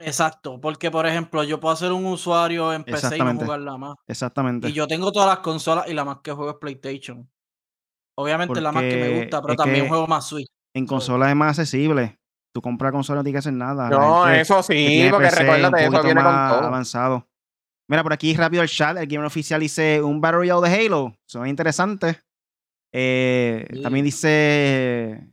[0.00, 3.44] Exacto, porque por ejemplo, yo puedo ser un usuario en PC y no Exactamente.
[3.44, 3.94] jugarla más.
[4.06, 4.68] Exactamente.
[4.68, 7.28] Y yo tengo todas las consolas y la más que juego es PlayStation.
[8.16, 10.46] Obviamente es la más que me Porque gusta, pero también que juego más Switch.
[10.74, 12.18] En consola es más accesible.
[12.52, 13.88] Tú compras consola no tienes que hacer nada.
[13.90, 16.66] La No, eso sí, porque PC recuérdate, eso viene con más todo.
[16.68, 17.28] avanzado.
[17.88, 21.16] Mira, por aquí rápido el chat, el gamer oficial dice un Battle Royale de Halo.
[21.26, 22.24] Son interesantes.
[22.92, 23.82] Eh, Sí.
[23.82, 25.28] También dice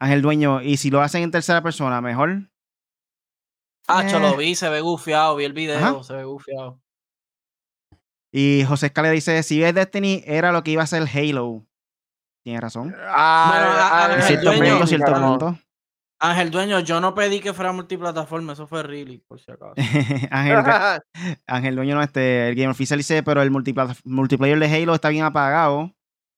[0.00, 2.42] Ángel Dueño, y si lo hacen en tercera persona, mejor.
[3.88, 4.20] Hacho, Eh.
[4.20, 6.02] lo vi, se ve gufiado, vi el video, Ajá.
[6.02, 6.80] se ve gufiado.
[8.32, 11.64] Y José Escalera dice, si ves Destiny, era lo que iba a ser Halo.
[12.44, 12.94] Tienes razón.
[13.08, 15.58] Ah, Bueno, ah, ah, el cierto dueño- punto, cierto punto.
[16.18, 19.74] Ángel Dueño, yo no pedí que fuera multiplataforma, eso fue really, por si acaso.
[20.30, 20.64] Ángel,
[21.46, 25.08] Ángel Dueño no este, el Game Official dice, pero el multipla- multiplayer de Halo está
[25.10, 25.92] bien apagado.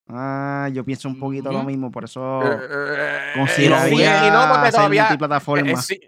[0.09, 5.03] Ah, yo pienso un poquito lo mismo, por eso Eh, consideraría y no, porque todavía-
[5.05, 5.71] multiplataforma.
[5.71, 6.01] Eh, sí,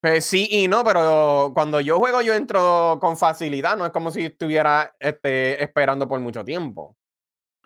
[0.00, 4.10] pues sí y no, pero cuando yo juego yo entro con facilidad, no es como
[4.10, 6.96] si estuviera este, esperando por mucho tiempo.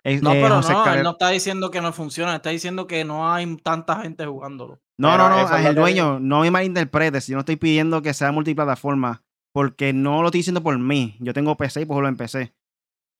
[0.02, 2.50] Es- No, eh, pero José no, Escalera- él no está diciendo que no funciona, está
[2.50, 4.80] diciendo que no hay tanta gente jugándolo.
[4.98, 7.26] No, Pero no, no, es que Dueño, no me malinterpretes.
[7.26, 11.16] Yo no estoy pidiendo que sea multiplataforma, porque no lo estoy diciendo por mí.
[11.20, 12.54] Yo tengo PC y pues lo empecé.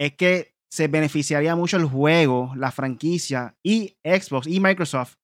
[0.01, 5.15] Es que se beneficiaría mucho el juego, la franquicia y Xbox y Microsoft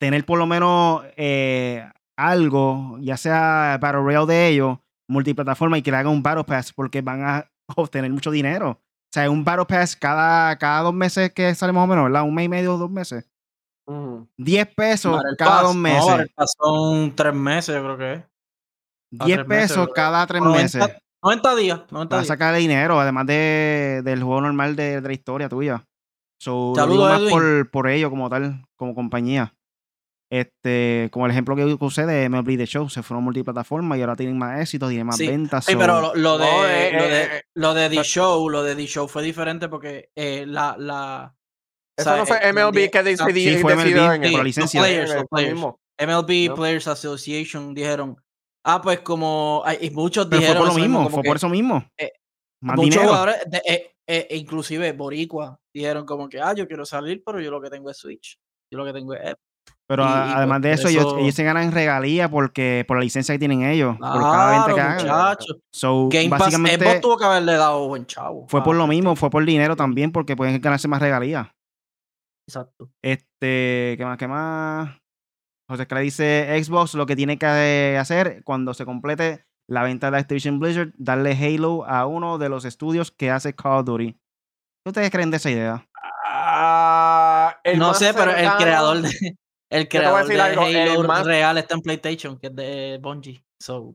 [0.00, 5.92] tener por lo menos eh, algo, ya sea Battle Royale de ellos, multiplataforma y que
[5.92, 8.70] le hagan un Battle Pass, porque van a obtener mucho dinero.
[8.70, 12.24] O sea, un Battle Pass cada, cada dos meses que sale más o menos, ¿verdad?
[12.24, 13.30] Un mes y medio, dos meses.
[14.38, 16.28] 10 pesos Battle cada Pass, dos no, meses.
[16.34, 18.24] Pass son tres meses, yo creo que es.
[19.20, 21.02] a 10 tres meses, pesos cada tres 90 meses.
[21.22, 22.28] 90 días, 90 Para días.
[22.28, 25.84] sacar dinero, además de, del juego normal de, de la historia tuya.
[26.40, 29.54] So, Saludos, más por, por ello como tal, como compañía.
[30.32, 34.14] Este, como el ejemplo que usé de MLB The Show, se fueron multiplataforma y ahora
[34.14, 35.64] tienen más éxito, tienen más Sí, ventas.
[35.64, 38.62] Sí, so- pero lo, lo de, eh, lo, de, eh, lo de The Show, lo
[38.62, 42.52] de The Show fue diferente porque eh, la, la o Eso sea, no fue eh,
[42.52, 44.80] MLB que decidió, sí, fue MLB, en la licencia.
[44.80, 45.60] players, Eh, players.
[46.00, 46.54] MLB ¿no?
[46.54, 48.16] Players Association dijeron,
[48.64, 51.84] ah, pues como, y muchos pero fue dijeron por lo mismo, fue por eso mismo.
[51.98, 52.12] eh,
[52.62, 53.08] más muchos dinero.
[53.08, 57.40] jugadores, de- eh, eh, e inclusive Boricua, dijeron como que, ah, yo quiero salir, pero
[57.40, 58.36] yo lo que tengo es Switch,
[58.72, 59.38] yo lo que tengo es Epic.
[59.88, 62.96] Pero y- a- y, además pues, de eso, ellos, ellos se ganan regalía porque, por
[62.98, 63.96] la licencia que tienen ellos.
[63.98, 64.96] por cada venta Claro, que hagan.
[65.06, 65.56] muchachos.
[65.72, 68.46] So, Game Pass, Xbox tuvo que haberle dado buen chavo.
[68.48, 71.48] fue por lo mismo, fue por dinero también, porque pueden ganarse más regalías.
[72.48, 72.90] Exacto.
[73.02, 74.18] Este, ¿qué más?
[74.18, 74.96] ¿Qué más?
[75.70, 80.18] José Escala dice Xbox lo que tiene que hacer cuando se complete la venta de
[80.18, 84.12] Activision Blizzard, darle Halo a uno de los estudios que hace Call of Duty.
[84.12, 85.86] ¿Qué ustedes creen de esa idea?
[86.26, 89.36] Ah, no sé, pero el creador de,
[89.70, 93.44] el creador de algo, el Halo más- real está en PlayStation, que es de Bungie.
[93.60, 93.94] So,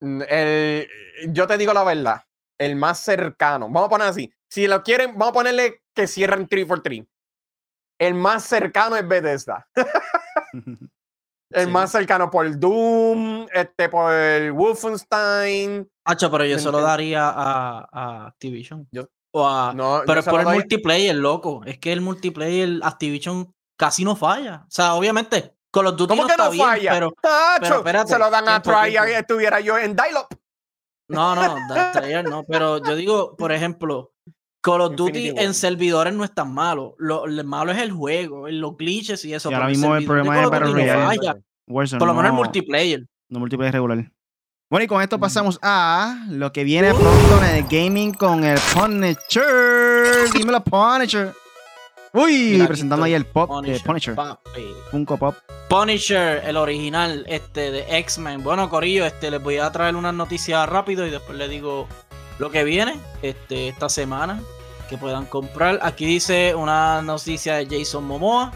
[0.00, 0.88] Mm, el-
[1.28, 2.20] yo te digo la verdad,
[2.58, 6.46] el más cercano, vamos a poner así, si lo quieren, vamos a ponerle que cierren
[6.48, 7.06] 343.
[7.98, 9.66] El más cercano es Bethesda.
[11.50, 11.70] El Sí.
[11.70, 14.12] más cercano por Doom, este, por
[14.52, 15.88] Wolfenstein.
[16.04, 18.88] Hacho, pero yo se lo daría a, a Activision.
[18.90, 21.62] Yo- o a, No, pero es por el doy- multiplayer, loco.
[21.64, 24.62] Es que el multiplayer Activision casi no falla.
[24.66, 26.90] O sea, obviamente, con los Duty ¿Cómo no que está no bien, falla?
[26.92, 30.28] pero Tacho, pero espérate, se lo dan a y estuviera yo en Dial-Up.
[31.08, 31.56] no, no,
[32.24, 32.44] no.
[32.48, 34.12] Pero yo digo, por ejemplo,
[34.66, 35.54] Call of Duty Infinity en War.
[35.54, 36.96] servidores no es tan malo.
[36.98, 39.48] Lo, lo malo es el juego, los glitches y eso.
[39.50, 41.42] Y ahora mismo el problema es Battle Royale.
[41.68, 43.06] Warzone, Por lo menos el multiplayer.
[43.28, 44.10] No multiplayer regular.
[44.68, 45.20] Bueno, y con esto Mm.
[45.20, 50.30] pasamos a lo que viene pronto en el gaming con el Punisher.
[50.32, 51.32] Dímelo, Punisher.
[52.12, 54.14] Uy, Mira, presentando ahí el pop de Punisher.
[54.14, 54.66] papi.
[54.90, 55.36] Funko Pop.
[55.68, 58.42] Punisher, el original este, de X-Men.
[58.42, 61.86] Bueno, Corillo, este, les voy a traer unas noticias rápido y después les digo
[62.38, 64.40] lo que viene este, esta semana
[64.88, 65.78] que puedan comprar.
[65.82, 68.52] Aquí dice una noticia de Jason Momoa.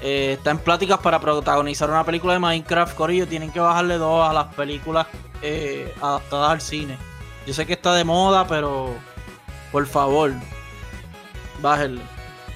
[0.00, 2.94] Eh, está en pláticas para protagonizar una película de Minecraft.
[2.94, 5.06] Corillo, tienen que bajarle dos a las películas
[5.42, 6.96] eh, adaptadas al cine.
[7.46, 8.94] Yo sé que está de moda, pero
[9.72, 10.32] por favor,
[11.60, 12.02] bájenle.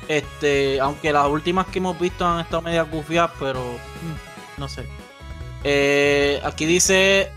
[0.08, 4.86] Este, aunque las últimas que hemos visto han estado media gufiadas, pero mm, no sé.
[5.64, 7.30] Eh, aquí dice.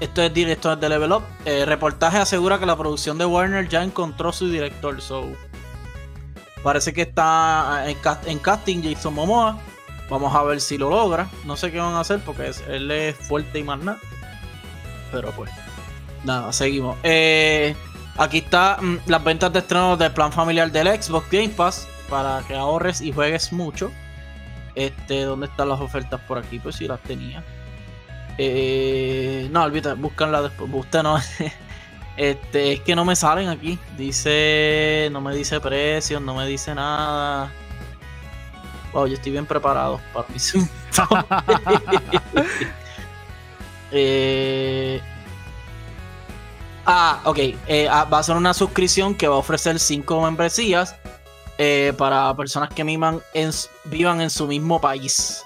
[0.00, 1.22] Esto es director de Level Up.
[1.46, 5.00] eh, reportaje asegura que la producción de Warner ya encontró su director.
[5.00, 5.24] So,
[6.62, 9.58] parece que está en, cast- en casting Jason Momoa.
[10.10, 11.28] Vamos a ver si lo logra.
[11.44, 13.98] No sé qué van a hacer porque él es fuerte y más nada.
[15.10, 15.50] Pero pues.
[16.24, 16.96] Nada, seguimos.
[17.02, 17.74] Eh,
[18.18, 21.88] aquí está mm, las ventas de estreno del plan familiar del Xbox Game Pass.
[22.10, 23.90] Para que ahorres y juegues mucho.
[24.76, 26.58] Este, ¿dónde están las ofertas por aquí?
[26.60, 27.42] Pues si las tenía.
[28.38, 30.70] Eh, no, olvídate, búscanla después.
[30.72, 31.18] Usted no.
[32.16, 33.78] Este, es que no me salen aquí.
[33.98, 35.10] Dice.
[35.12, 37.52] No me dice precios, no me dice nada.
[38.92, 40.54] Wow, yo estoy bien preparado para mis.
[43.92, 45.00] eh,
[46.86, 47.38] ah, ok.
[47.38, 50.96] eh, ah, va a ser una suscripción que va a ofrecer 5 membresías
[51.58, 53.50] eh, para personas que vivan en,
[53.84, 55.44] vivan en su mismo país.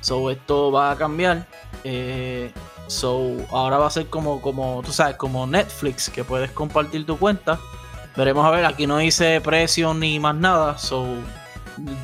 [0.00, 1.46] So, esto va a cambiar.
[1.84, 2.52] Eh,
[2.86, 7.18] so, ahora va a ser como, como, tú sabes, como Netflix, que puedes compartir tu
[7.18, 7.58] cuenta.
[8.16, 10.78] Veremos a ver, aquí no dice precio ni más nada.
[10.78, 11.06] So,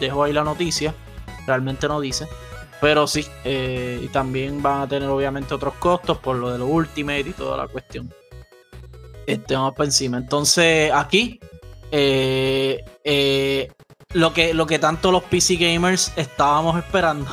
[0.01, 0.95] dejo ahí la noticia.
[1.47, 2.29] Realmente no dice.
[2.81, 6.69] Pero sí, eh, y también van a tener obviamente otros costos por lo de los
[6.71, 8.13] Ultimate y toda la cuestión.
[9.27, 10.17] Este, vamos para encima.
[10.17, 11.41] Entonces, aquí,
[11.91, 12.79] eh,
[14.13, 17.27] lo, que, lo que tanto los PC gamers estábamos esperando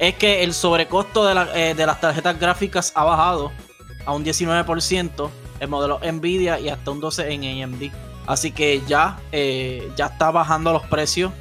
[0.00, 3.52] es que el sobrecosto de, de las tarjetas gráficas ha bajado
[4.04, 7.92] a un 19%, el modelo Nvidia y hasta un 12% en AMD.
[8.26, 9.18] Así que ya,
[9.96, 11.32] ya está bajando los precios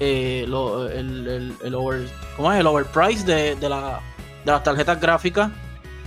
[0.00, 2.60] eh, el, el, over, ¿cómo es?
[2.60, 4.00] el overprice de, de, la,
[4.44, 5.50] de las tarjetas gráficas.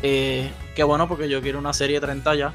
[0.01, 2.53] Eh, que bueno, porque yo quiero una serie 30 ya.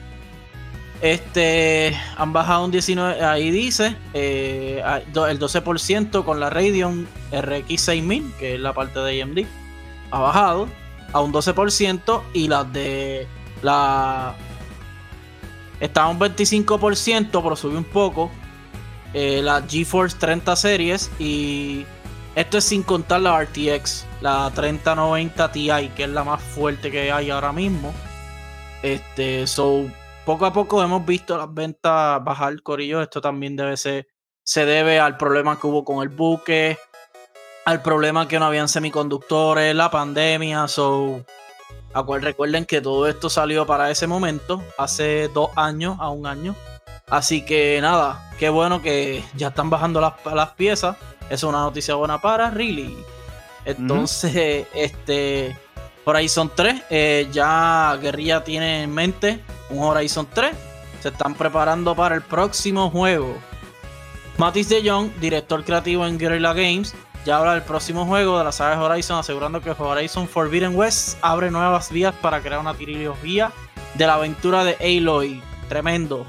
[1.03, 8.33] Este, han bajado un 19, ahí dice, eh, el 12% con la Radeon RX 6000,
[8.39, 9.41] que es la parte de AMD,
[10.11, 10.69] ha bajado
[11.13, 13.27] a un 12% y las de
[13.63, 14.35] la...
[15.81, 18.31] Está un 25%, pero subió un poco.
[19.13, 21.87] Eh, la GeForce 30 series y
[22.35, 27.13] esto es sin contar la RTX, la 3090 Ti, que es la más fuerte que
[27.13, 27.95] hay ahora mismo.
[28.83, 29.87] Este, so,
[30.27, 33.01] poco a poco hemos visto las ventas bajar, Corillo.
[33.01, 34.09] Esto también debe ser,
[34.45, 36.77] se debe al problema que hubo con el buque,
[37.65, 40.67] al problema que no habían semiconductores, la pandemia.
[40.67, 41.25] So,
[41.95, 46.27] a cual recuerden que todo esto salió para ese momento, hace dos años a un
[46.27, 46.57] año.
[47.09, 50.97] Así que nada, qué bueno que ya están bajando las, las piezas.
[51.31, 52.97] Es una noticia buena para Really.
[53.65, 55.57] Entonces, este
[56.09, 60.55] Horizon 3, eh, ya Guerrilla tiene en mente un Horizon 3.
[61.03, 63.37] Se están preparando para el próximo juego.
[64.39, 68.53] Matis de Jong, director creativo en Guerrilla Games, ya habla del próximo juego de la
[68.53, 73.51] saga Horizon, asegurando que Horizon Forbidden West abre nuevas vías para crear una trilogía
[73.95, 75.43] de la aventura de Aloy.
[75.69, 76.25] Tremendo.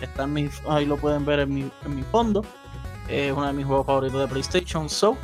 [0.00, 0.26] Está
[0.68, 2.44] ahí lo pueden ver en mi, en mi fondo.
[3.08, 4.88] Es uno de mis juegos favoritos de PlayStation.
[4.88, 5.16] So,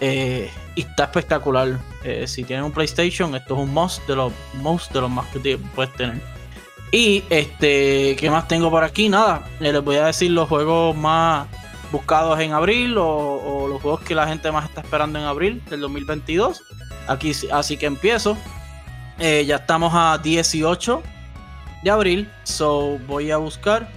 [0.00, 1.78] eh, y está espectacular.
[2.02, 5.26] Eh, si tienen un PlayStation, esto es un must de los most de los más
[5.28, 6.20] que puedes tener.
[6.92, 9.08] Y este, ¿qué más tengo por aquí?
[9.08, 11.48] Nada, eh, les voy a decir los juegos más
[11.90, 15.80] buscados en abril o, los juegos que la gente más está esperando en abril del
[15.80, 16.62] 2022.
[17.08, 18.36] Aquí, así que empiezo.
[19.18, 21.02] ya estamos a 18
[21.82, 23.88] de abril, so voy a buscar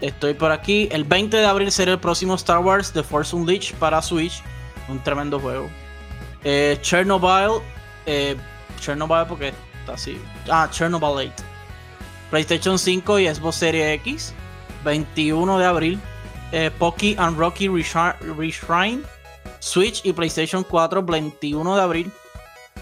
[0.00, 0.88] estoy por aquí.
[0.92, 4.42] El 20 de abril será el próximo Star Wars The Force Unleashed para Switch.
[4.88, 5.68] Un tremendo juego.
[6.44, 7.62] Eh, Chernobyl.
[8.80, 10.20] Chernobyl porque está así.
[10.50, 11.32] Ah, Chernobyl 8.
[12.30, 14.34] PlayStation 5 y Xbox Series X.
[14.84, 16.00] 21 de abril.
[16.78, 19.02] Pocky and Rocky Reshrine.
[19.60, 21.02] Switch y PlayStation 4.
[21.02, 22.12] 21 de abril.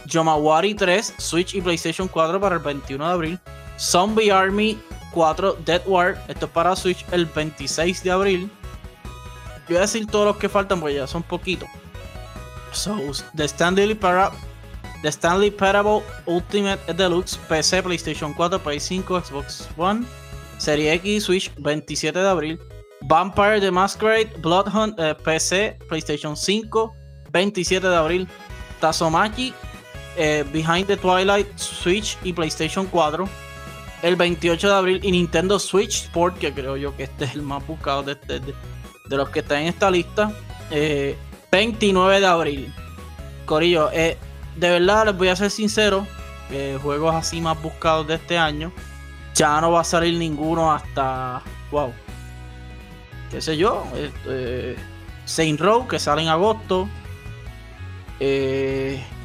[0.07, 1.15] Yomawari 3.
[1.19, 3.41] Switch y PlayStation 4 para el 21 de abril.
[3.79, 4.79] Zombie Army
[5.17, 6.23] 4 Dead War.
[6.29, 8.51] Esto es para Switch el 26 de abril.
[9.61, 11.69] Yo voy a decir todos los que faltan porque ya son poquitos.
[12.73, 13.01] So,
[13.35, 14.31] The Stanley, Para
[15.01, 20.05] The Stanley Parable Ultimate Deluxe PC, PlayStation 4, Play 5, Xbox One,
[20.59, 22.61] Serie X, Switch 27 de abril.
[23.09, 26.93] Vampire the Masquerade Bloodhunt eh, PC, PlayStation 5,
[27.33, 28.29] 27 de abril.
[28.81, 29.55] Tazomaki
[30.19, 33.27] eh, Behind the Twilight, Switch y PlayStation 4
[34.03, 37.43] el 28 de abril y Nintendo Switch Sport, que creo yo que este es el
[37.43, 38.17] más buscado de,
[39.09, 40.33] los que están en esta lista.
[41.51, 42.75] 29 eh, de abril.
[43.45, 44.19] Corillo, eh,
[44.57, 46.07] de verdad les voy a ser sincero,
[46.51, 48.73] eh, juegos así más buscados de este año,
[49.35, 51.93] ya no va a salir ninguno hasta, wow,
[53.31, 53.85] qué sé yo,
[55.25, 56.89] Saint Row que sale en agosto,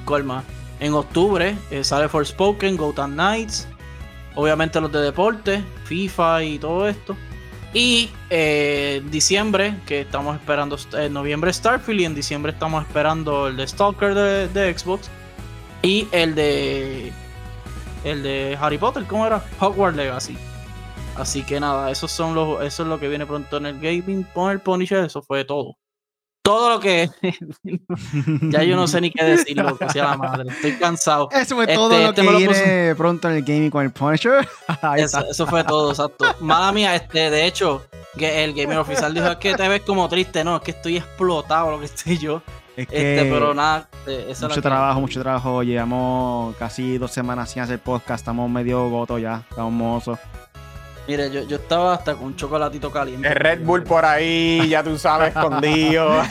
[0.05, 0.43] Colma,
[0.79, 3.67] en octubre sale Forspoken, Gotham Knights,
[4.35, 7.15] obviamente los de deporte, FIFA y todo esto.
[7.73, 13.55] Y eh, diciembre, que estamos esperando, en noviembre Starfield y en diciembre estamos esperando el
[13.55, 15.09] de Stalker de, Xbox
[15.81, 17.13] y el de
[18.03, 19.43] el de Harry Potter, ¿cómo era?
[19.59, 20.37] Hogwarts Legacy.
[21.15, 24.25] Así que nada, esos son los, eso es lo que viene pronto en el gaming.
[24.33, 25.77] Pon el Punisher, eso fue todo
[26.41, 27.09] todo lo que.
[28.49, 30.51] ya yo no sé ni qué decir, lo que sea la madre.
[30.51, 31.29] Estoy cansado.
[31.31, 34.47] Eso fue todo este, lo este que viene pronto en el gaming con el Punisher.
[34.97, 36.25] eso, fue todo, exacto.
[36.39, 37.85] Mala mía, este, de hecho,
[38.17, 40.43] que el gamer oficial dijo: Es que te ves como triste.
[40.43, 42.41] No, es que estoy explotado lo que estoy yo.
[42.75, 45.63] Es este, que este, pero nada, eh, mucho trabajo, mucho trabajo.
[45.63, 48.21] Llevamos casi dos semanas sin hacer podcast.
[48.21, 49.43] Estamos medio goto ya.
[49.49, 50.19] Estamos mozos.
[51.11, 53.27] Mire, yo, yo estaba hasta con un chocolatito caliente.
[53.27, 56.23] El Red Bull por ahí, ya tú sabes, escondido.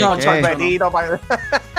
[0.00, 0.92] no, chapetito.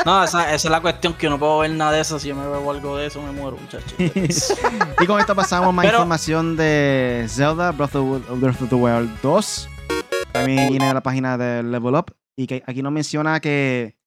[0.05, 2.17] No, esa, es la cuestión que yo no puedo ver nada de eso.
[2.17, 3.93] Si yo me veo algo de eso, me muero, muchachos.
[5.01, 9.69] y con esto pasamos más información de Zelda Breath of, the Wild 2.
[10.31, 12.15] También viene a la página de Level Up.
[12.37, 13.97] Y que aquí nos menciona que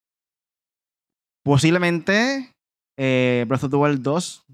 [1.42, 2.56] posiblemente
[2.96, 4.46] eh, Breath of the Wild 2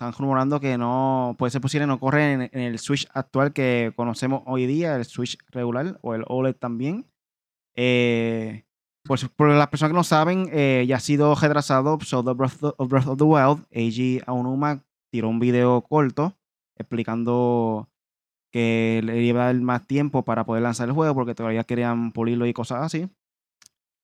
[0.00, 4.42] están rumorando que no puede ser posible, no corre en, el Switch actual que conocemos
[4.46, 7.04] hoy día, el Switch regular o el OLED también.
[7.76, 8.64] Eh,
[9.04, 13.08] por, las personas que no saben, eh, ya ha sido retrasado Zelda Breath of, Breath
[13.08, 13.66] of the Wild.
[13.70, 14.82] Eiji Aonuma
[15.12, 16.34] tiró un video corto
[16.78, 17.90] explicando
[18.50, 22.46] que le iba a más tiempo para poder lanzar el juego porque todavía querían pulirlo
[22.46, 23.10] y cosas así.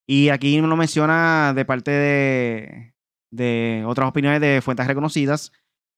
[0.06, 2.94] Y aquí uno menciona de parte de,
[3.30, 5.52] de otras opiniones de fuentes reconocidas.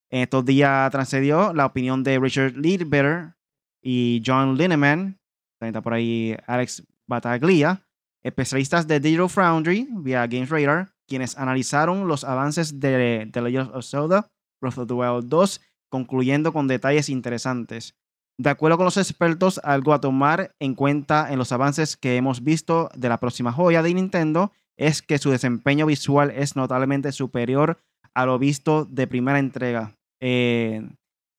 [0.09, 3.35] En estos días transcedió la opinión de Richard Leadbetter
[3.81, 5.19] y John Lineman.
[5.59, 7.83] También está por ahí Alex Bataglia
[8.23, 13.85] especialistas de Digital Foundry vía Games Radar, quienes analizaron los avances de The Legend of
[13.85, 14.27] Zelda
[14.61, 17.95] Breath of the Wild 2, concluyendo con detalles interesantes.
[18.37, 22.43] De acuerdo con los expertos, algo a tomar en cuenta en los avances que hemos
[22.43, 27.79] visto de la próxima joya de Nintendo es que su desempeño visual es notablemente superior
[28.13, 29.98] a lo visto de primera entrega.
[30.21, 30.87] Eh,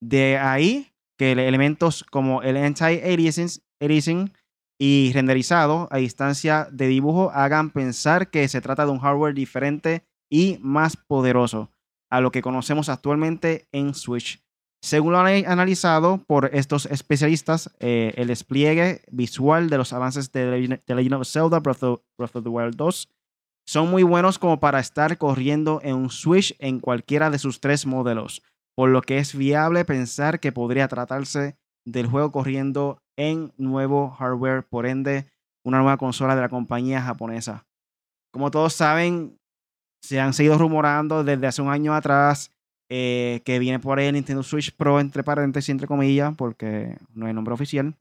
[0.02, 4.32] de ahí que elementos como el anti-aliasing
[4.80, 10.04] y renderizado a distancia de dibujo hagan pensar que se trata de un hardware diferente
[10.30, 11.70] y más poderoso
[12.10, 14.42] a lo que conocemos actualmente en Switch.
[14.82, 20.94] Según lo analizado por estos especialistas, eh, el despliegue visual de los avances de The
[20.94, 23.08] Legend of Zelda Breath of, the Wild 2
[23.66, 27.84] son muy buenos como para estar corriendo en un Switch en cualquiera de sus tres
[27.84, 28.42] modelos,
[28.80, 31.54] por lo que es viable pensar que podría tratarse
[31.84, 35.26] del juego corriendo en nuevo hardware, por ende,
[35.62, 37.66] una nueva consola de la compañía japonesa.
[38.32, 39.36] Como todos saben,
[40.02, 42.54] se han seguido rumorando desde hace un año atrás
[42.90, 47.26] eh, que viene por ahí el Nintendo Switch Pro, entre paréntesis, entre comillas, porque no
[47.26, 47.94] hay nombre oficial.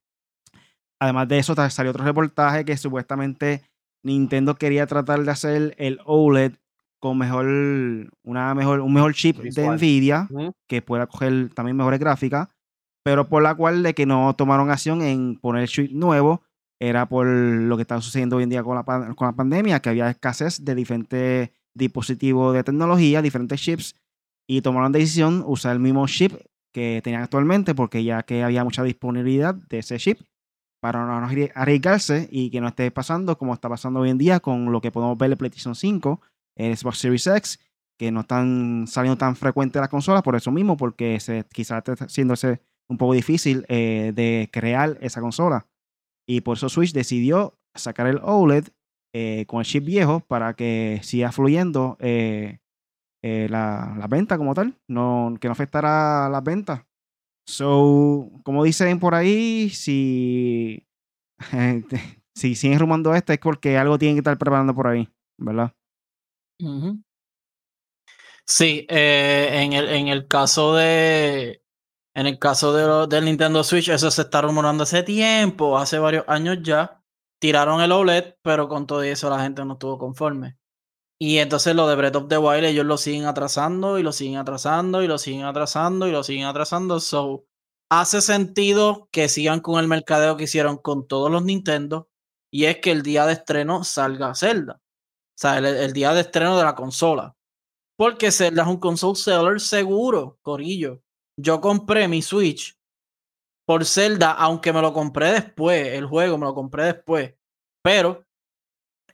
[0.97, 3.63] Además de eso, salió otro reportaje que supuestamente
[4.01, 6.53] Nintendo quería tratar de hacer el OLED
[6.99, 7.45] con mejor,
[8.23, 10.27] una mejor, un mejor chip de Nvidia
[10.67, 12.49] que pueda coger también mejores gráficas
[13.03, 16.43] pero por la cual de que no tomaron acción en poner el chip nuevo
[16.79, 19.89] era por lo que está sucediendo hoy en día con la, con la pandemia, que
[19.89, 23.95] había escasez de diferentes dispositivos de tecnología, diferentes chips,
[24.47, 26.33] y tomaron la decisión usar el mismo chip
[26.71, 30.19] que tenían actualmente, porque ya que había mucha disponibilidad de ese chip,
[30.79, 34.71] para no arriesgarse y que no esté pasando como está pasando hoy en día con
[34.71, 36.21] lo que podemos ver en PlayStation 5,
[36.59, 37.59] el Xbox Series X,
[37.97, 42.05] que no están saliendo tan frecuentes las consolas por eso mismo, porque se, quizás está
[42.05, 45.67] haciéndose un poco difícil eh, de crear esa consola.
[46.27, 48.67] Y por eso Switch decidió sacar el OLED
[49.13, 52.59] eh, con el chip viejo para que siga fluyendo eh,
[53.21, 56.81] la, la, venta como tal, no, que no afectara las ventas.
[57.47, 60.85] So, como dicen por ahí, si,
[62.35, 65.73] si siguen rumando esto es porque algo tienen que estar preparando por ahí, ¿verdad?
[68.45, 71.61] Sí, en, el, en el caso de,
[72.15, 76.25] en el caso de del Nintendo Switch, eso se está rumorando hace tiempo, hace varios
[76.27, 77.03] años ya.
[77.39, 80.57] Tiraron el OLED, pero con todo eso la gente no estuvo conforme.
[81.19, 84.37] Y entonces lo de Breath of the Wild, ellos lo siguen atrasando y lo siguen
[84.37, 86.99] atrasando y lo siguen atrasando y lo siguen atrasando.
[86.99, 87.45] So,
[87.89, 92.09] hace sentido que sigan con el mercadeo que hicieron con todos los Nintendo
[92.51, 94.81] y es que el día de estreno salga Zelda.
[95.39, 97.35] O sea, el, día de estreno de la consola.
[97.97, 101.01] Porque Zelda es un console seller seguro, Corillo
[101.41, 102.77] yo compré mi Switch
[103.65, 107.33] por Zelda, aunque me lo compré después, el juego me lo compré después,
[107.81, 108.25] pero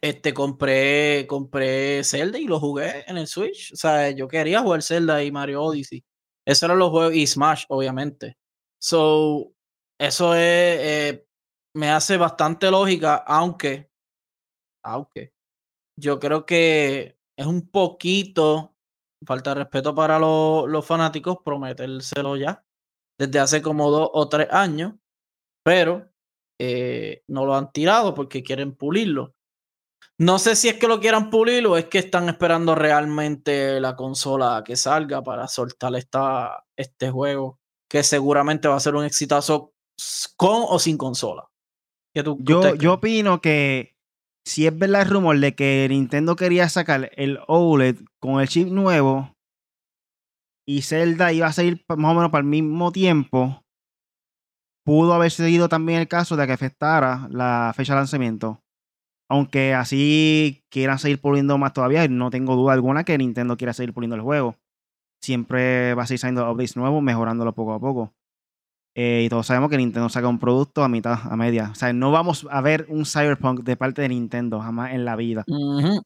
[0.02, 4.82] este compré compré Zelda y lo jugué en el Switch, o sea, yo quería jugar
[4.82, 6.04] Zelda y Mario Odyssey.
[6.46, 8.38] Esos eran los juegos y Smash, obviamente.
[8.80, 9.52] So,
[10.00, 11.28] eso es, eh,
[11.74, 13.90] me hace bastante lógica, aunque,
[14.84, 15.34] aunque,
[15.98, 18.76] yo creo que es un poquito
[19.26, 22.64] falta de respeto para los fanáticos, prometérselo ya
[23.18, 24.94] desde hace como dos o tres años,
[25.64, 26.12] pero
[26.60, 29.34] eh, no lo han tirado porque quieren pulirlo.
[30.18, 33.96] No sé si es que lo quieran pulir o es que están esperando realmente la
[33.96, 39.74] consola que salga para soltar esta, este juego, que seguramente va a ser un exitazo
[40.38, 41.50] con o sin consola.
[42.14, 43.95] yo, yo opino que
[44.46, 48.68] si es verdad el rumor de que Nintendo quería sacar el OLED con el chip
[48.68, 49.32] nuevo
[50.68, 53.64] y Zelda iba a salir más o menos para el mismo tiempo,
[54.86, 58.62] pudo haber seguido también el caso de que afectara la fecha de lanzamiento.
[59.28, 63.94] Aunque así quieran seguir puliendo más todavía, no tengo duda alguna que Nintendo quiera seguir
[63.94, 64.56] puliendo el juego.
[65.22, 68.14] Siempre va a seguir saliendo updates nuevos, mejorándolo poco a poco.
[68.98, 71.70] Eh, y todos sabemos que Nintendo saca un producto a mitad, a media.
[71.72, 75.16] O sea, no vamos a ver un Cyberpunk de parte de Nintendo jamás en la
[75.18, 75.44] vida.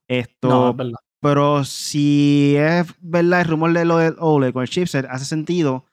[0.08, 1.00] Esto, No, es verdad.
[1.22, 5.86] pero si es verdad el rumor de lo del OLED con el chipset, hace sentido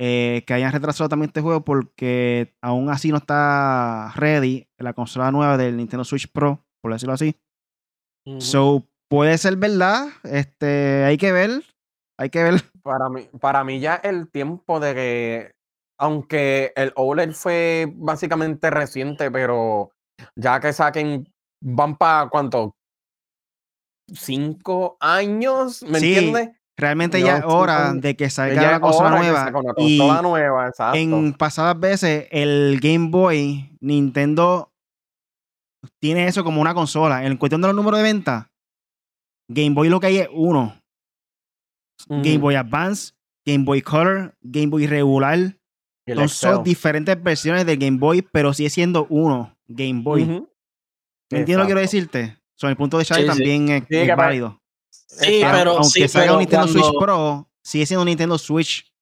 [0.00, 5.30] eh, que hayan retrasado también este juego porque aún así no está ready la consola
[5.30, 7.36] nueva del Nintendo Switch Pro, por decirlo así.
[8.38, 10.08] So, puede ser verdad.
[10.24, 11.62] Este, hay que ver.
[12.18, 12.62] Hay que ver.
[12.82, 15.52] Para mí, para mí ya el tiempo de que,
[16.00, 19.92] aunque el OLED fue básicamente reciente, pero
[20.34, 21.30] ya que saquen,
[21.62, 22.74] van para cuánto,
[24.12, 26.50] cinco años, ¿me Sí, entiendes?
[26.76, 29.52] Realmente No, ya es hora de que salga ya la consola nueva.
[29.76, 30.98] y nueva, exacto.
[30.98, 34.72] en pasadas veces, el Game Boy, Nintendo
[36.00, 37.26] tiene eso como una consola.
[37.26, 38.50] En cuestión de los números de venta,
[39.48, 40.80] Game Boy lo que hay es uno.
[42.08, 42.38] Game.
[42.38, 43.12] Boy Advance,
[43.44, 45.59] Game Boy Color, Game Boy regular.
[46.28, 50.24] Son, diferentes versiones del Game Boy, pero sigue siendo uno, Game Boy.
[50.26, 52.36] ¿Me entiendes lo que quiero decirte?
[52.54, 53.38] Sobre el punto de Charlie Sí, sí.
[53.38, 54.60] también es, Sí, válido.
[54.90, 55.58] Sí, Exacto.
[55.58, 58.92] pero Aunque sí, salga pero un Nintendo cuando- Switch Pro, sigue siendo un Nintendo Switch.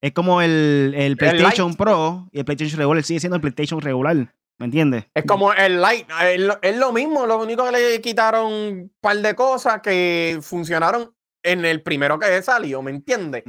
[0.00, 1.74] Es como el, el PlayStation.
[1.74, 4.34] Pro y el PlayStation regular sigue siendo el PlayStation regular.
[4.58, 5.06] ¿Me entiendes?
[5.14, 8.92] Es como el Lite, es lo, es lo mismo, lo único que le quitaron un
[9.00, 13.42] par de cosas que funcionaron en el primero que salió, ¿me entiendes?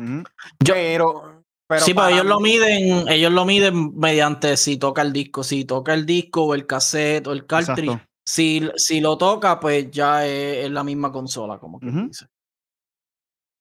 [0.66, 1.35] Pero,
[1.68, 5.66] pero sí, pero ellos lo miden, ellos lo miden mediante si toca el disco, si
[5.66, 8.00] toca el disco o el cassette o el cartridge.
[8.28, 12.08] Si, si lo toca, pues ya es, es la misma consola, como que Ujú.
[12.08, 12.26] dice.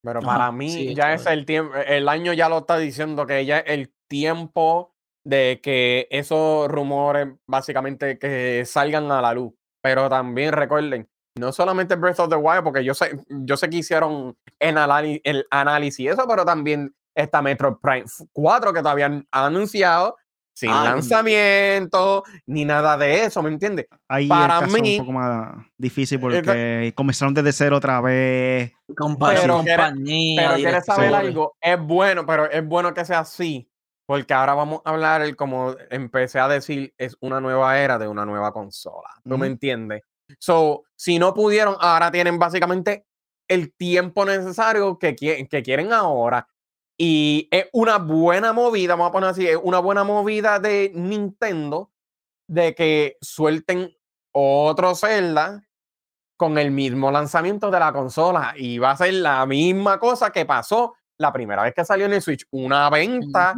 [0.03, 3.27] Pero Ajá, para mí sí, ya es el tiempo, el año ya lo está diciendo
[3.27, 4.95] que ya es el tiempo
[5.27, 9.55] de que esos rumores básicamente que salgan a la luz.
[9.83, 13.79] Pero también recuerden, no solamente Breath of the Wild, porque yo sé, yo sé que
[13.79, 19.27] hicieron el, el análisis y eso, pero también está Metro Prime 4 que todavía han
[19.31, 20.17] anunciado
[20.57, 20.85] sin Ay.
[20.85, 23.87] lanzamiento ni nada de eso, ¿me entiendes?
[24.09, 28.01] Ahí Para el caso es mí- un poco más difícil porque comenzaron desde cero otra
[28.01, 28.73] vez.
[28.97, 33.69] Compa- Pero compañía, Pero quieres saber algo, es bueno, pero es bueno que sea así,
[34.07, 38.07] porque ahora vamos a hablar, el, como empecé a decir, es una nueva era de
[38.07, 39.09] una nueva consola.
[39.29, 40.03] ¿Tú me entiendes?
[40.39, 43.05] So, si no pudieron, ahora tienen básicamente
[43.49, 46.47] el tiempo necesario que, qui- que quieren ahora.
[46.97, 51.91] Y es una buena movida, vamos a poner así, es una buena movida de Nintendo
[52.49, 53.97] de que suelten
[54.33, 55.65] otro Zelda
[56.37, 60.45] con el mismo lanzamiento de la consola y va a ser la misma cosa que
[60.45, 62.47] pasó la primera vez que salió en el Switch.
[62.51, 63.55] Una venta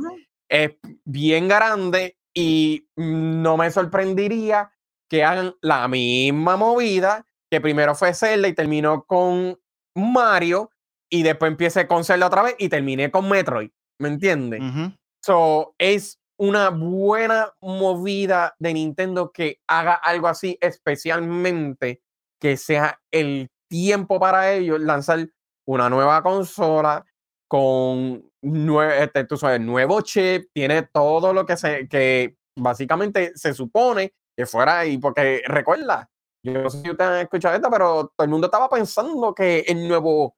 [0.48, 4.70] es bien grande y no me sorprendería
[5.08, 9.58] que hagan la misma movida que primero fue Zelda y terminó con
[9.94, 10.70] Mario
[11.10, 13.70] y después empiece con Zelda otra vez y terminé con Metroid.
[14.00, 14.60] ¿Me entiendes?
[14.60, 14.92] Ujú.
[15.24, 22.02] So, es una buena movida de Nintendo que haga algo así, especialmente
[22.40, 25.28] que sea el tiempo para ellos lanzar
[25.66, 27.04] una nueva consola
[27.48, 33.54] con nue- este, tú sabes, nuevo chip, tiene todo lo que se que básicamente se
[33.54, 36.08] supone que fuera ahí, porque recuerda,
[36.44, 39.60] yo no sé si ustedes han escuchado esto, pero todo el mundo estaba pensando que
[39.66, 40.36] el nuevo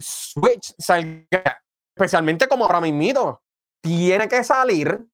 [0.00, 1.62] Switch salga,
[1.96, 3.40] especialmente como ahora mismo,
[3.82, 5.06] tiene que salir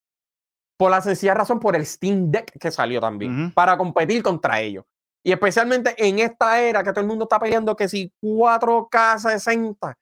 [0.79, 4.85] por la sencilla razón por el Steam Deck que salió también, para competir contra ellos.
[5.25, 9.95] Y especialmente en esta era que todo el mundo está peleando que si 4K 60.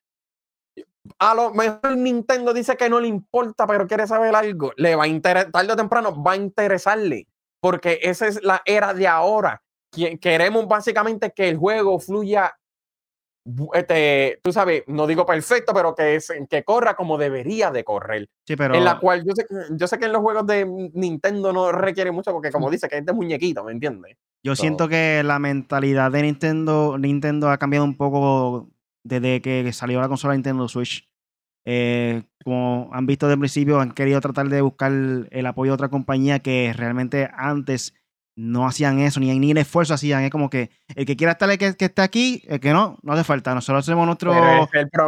[1.18, 4.72] A lo mejor Nintendo dice que no le importa, pero quiere saber algo.
[4.76, 7.26] Le va a interesar, tarde o temprano va a interesarle.
[7.60, 9.62] Porque esa es la era de ahora.
[9.92, 12.54] Que- Queremos básicamente que el juego fluya,
[13.74, 18.28] este, tú sabes, no digo perfecto, pero que, es, que corra como debería de correr
[18.46, 20.64] Sí, pero en la cual yo sé, yo sé que en los juegos de
[20.94, 24.16] Nintendo no requiere mucho porque como dice que es de muñequito, ¿me entiendes?
[24.42, 28.70] yo so- siento que la mentalidad de Nintendo, Nintendo ha cambiado un poco
[29.02, 31.08] desde que salió la consola Nintendo Switch.
[31.66, 35.74] Eh, como han visto desde el principio, han querido tratar de buscar el apoyo de
[35.74, 37.94] otra compañía que realmente antes
[38.36, 40.22] no hacían eso, ni, ni el esfuerzo hacían.
[40.24, 42.98] Es como que el que quiera estar, el que, que esté aquí, el que no,
[43.02, 43.54] no hace falta.
[43.54, 44.34] Nosotros hacemos nuestro,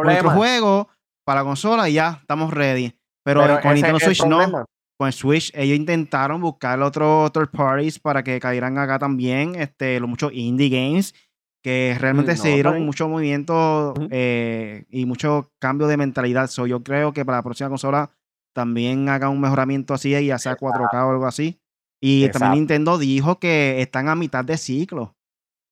[0.03, 0.89] nuestro juego
[1.25, 2.93] para la consola y ya, estamos ready.
[3.23, 4.65] Pero, Pero con Nintendo Switch no.
[4.97, 9.99] Con el Switch, ellos intentaron buscar otros third parties para que cayeran acá también, este,
[9.99, 11.13] los muchos indie games,
[11.61, 16.47] que realmente Mm, se dieron mucho movimiento eh, y mucho cambio de mentalidad.
[16.47, 18.09] So, yo creo que para la próxima consola
[18.55, 21.59] también haga un mejoramiento así, ya sea 4K o algo así.
[22.01, 22.39] Y Exacto.
[22.39, 25.15] también Nintendo dijo que están a mitad de ciclo.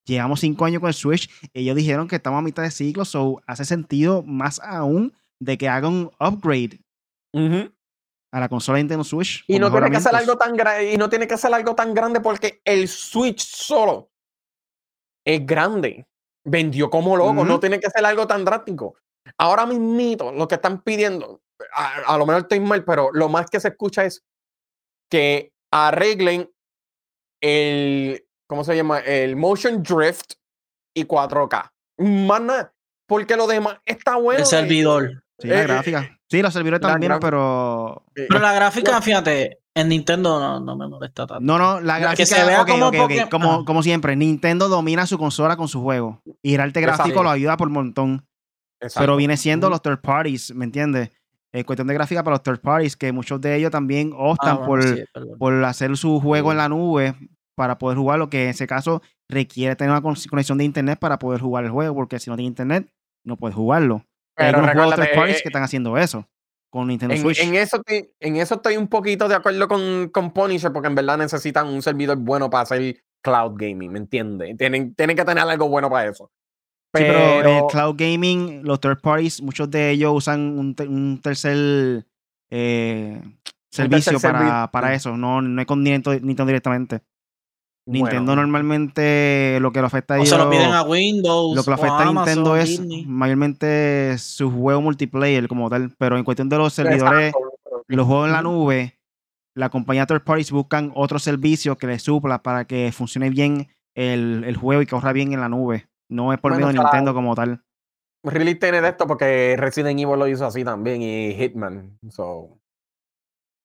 [0.06, 1.30] Llevamos cinco años con el Switch.
[1.54, 5.68] Ellos dijeron que estamos a mitad de ciclo, so hace sentido más aún de que
[5.68, 6.80] hagan un upgrade
[8.32, 9.44] a la consola de Nintendo Switch.
[9.48, 10.94] Y no tiene que hacer algo tan grande.
[10.94, 14.12] Y no tiene que hacer algo tan grande porque el Switch solo
[15.26, 16.08] es grande.
[16.44, 17.44] Vendió como loco.
[17.44, 18.96] No tiene que ser algo tan drástico.
[19.40, 21.42] Ahora mismito, lo que están pidiendo,
[21.74, 24.24] a, a lo mejor estoy mal, pero lo más que se escucha es
[25.10, 26.50] que arreglen
[27.42, 29.00] el, ¿cómo se llama?
[29.00, 30.34] El motion drift
[30.96, 31.72] y 4K.
[32.00, 32.74] Más nada.
[33.08, 34.40] Porque lo demás está bueno.
[34.40, 35.24] El eh, servidor.
[35.40, 36.20] Sí, la Eh, gráfica.
[36.30, 38.04] Sí, los servidores la también, pero.
[38.16, 41.42] eh, Pero la gráfica, fíjate, en Nintendo no, no me molesta tanto.
[41.44, 42.26] No, no, la Que gráfica.
[42.26, 45.82] se vea ok, como ok, ok, Pokémon- Como, siempre, Nintendo domina su consola con su
[45.84, 46.22] juego.
[46.42, 47.24] Y el arte gráfico Exacto.
[47.24, 48.28] lo ayuda por un montón.
[48.82, 49.02] exacto.
[49.04, 51.12] Pero viene siendo los third parties, ¿me entiendes?
[51.56, 54.56] En cuestión de gráfica para los third parties, que muchos de ellos también Ah, optan
[54.58, 55.04] bueno, por, sí,
[55.40, 57.16] por hacer su juego en la nube
[57.56, 61.00] para poder jugar, lo que en ese caso requiere tener una con- conexión de internet
[61.00, 62.90] para poder jugar el juego, porque si no tiene internet,
[63.24, 64.06] no puedes jugarlo.
[64.38, 66.28] Hay Pero juegos recuérdate, third parties eh, que están haciendo eso
[66.70, 67.40] con Nintendo En, Switch.
[67.42, 70.96] en eso estoy, en eso estoy un poquito de acuerdo con, con Punisher, porque en
[70.96, 74.58] verdad necesitan un servidor bueno para hacer cloud gaming, ¿me entiendes?
[74.58, 76.30] Tienen, tienen que tener algo bueno para eso.
[76.98, 80.88] Sí, pero el Pero, cloud gaming, los third parties, muchos de ellos usan un, te-
[80.88, 82.06] un tercer
[82.50, 83.22] eh,
[83.72, 84.94] servicio tercer para, servi- para mm.
[84.94, 85.18] eso.
[85.18, 87.02] No, no es con Nintendo, Nintendo directamente.
[87.88, 91.56] Nintendo bueno, normalmente lo que le afecta a O ellos, se lo piden a Windows.
[91.56, 93.06] lo que le o afecta a Amazon, Nintendo es Disney.
[93.06, 95.92] mayormente su juego multiplayer como tal.
[96.00, 98.98] Pero en cuestión de los servidores, exacto, los juegos en la nube,
[99.56, 104.44] la compañía third parties buscan otros servicios que les supla para que funcione bien el,
[104.46, 105.86] el juego y corra bien en la nube.
[106.10, 107.62] No es por Bueno, medio de para- Nintendo como tal.
[108.24, 112.00] Really tiene de esto porque Resident Evil lo hizo así también y Hitman.
[112.10, 112.60] So,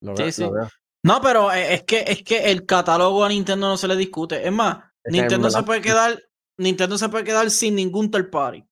[0.03, 0.43] lo Sí, veo- sí.
[0.43, 0.69] lo veo.
[1.03, 4.47] No, pero e- es que, es que el catálogo a Nintendo no se le discute.
[4.47, 6.23] Es más, Es que en Nintendo se puede quedar,
[6.59, 8.65] Nintendo se puede quedar sin ningún third party.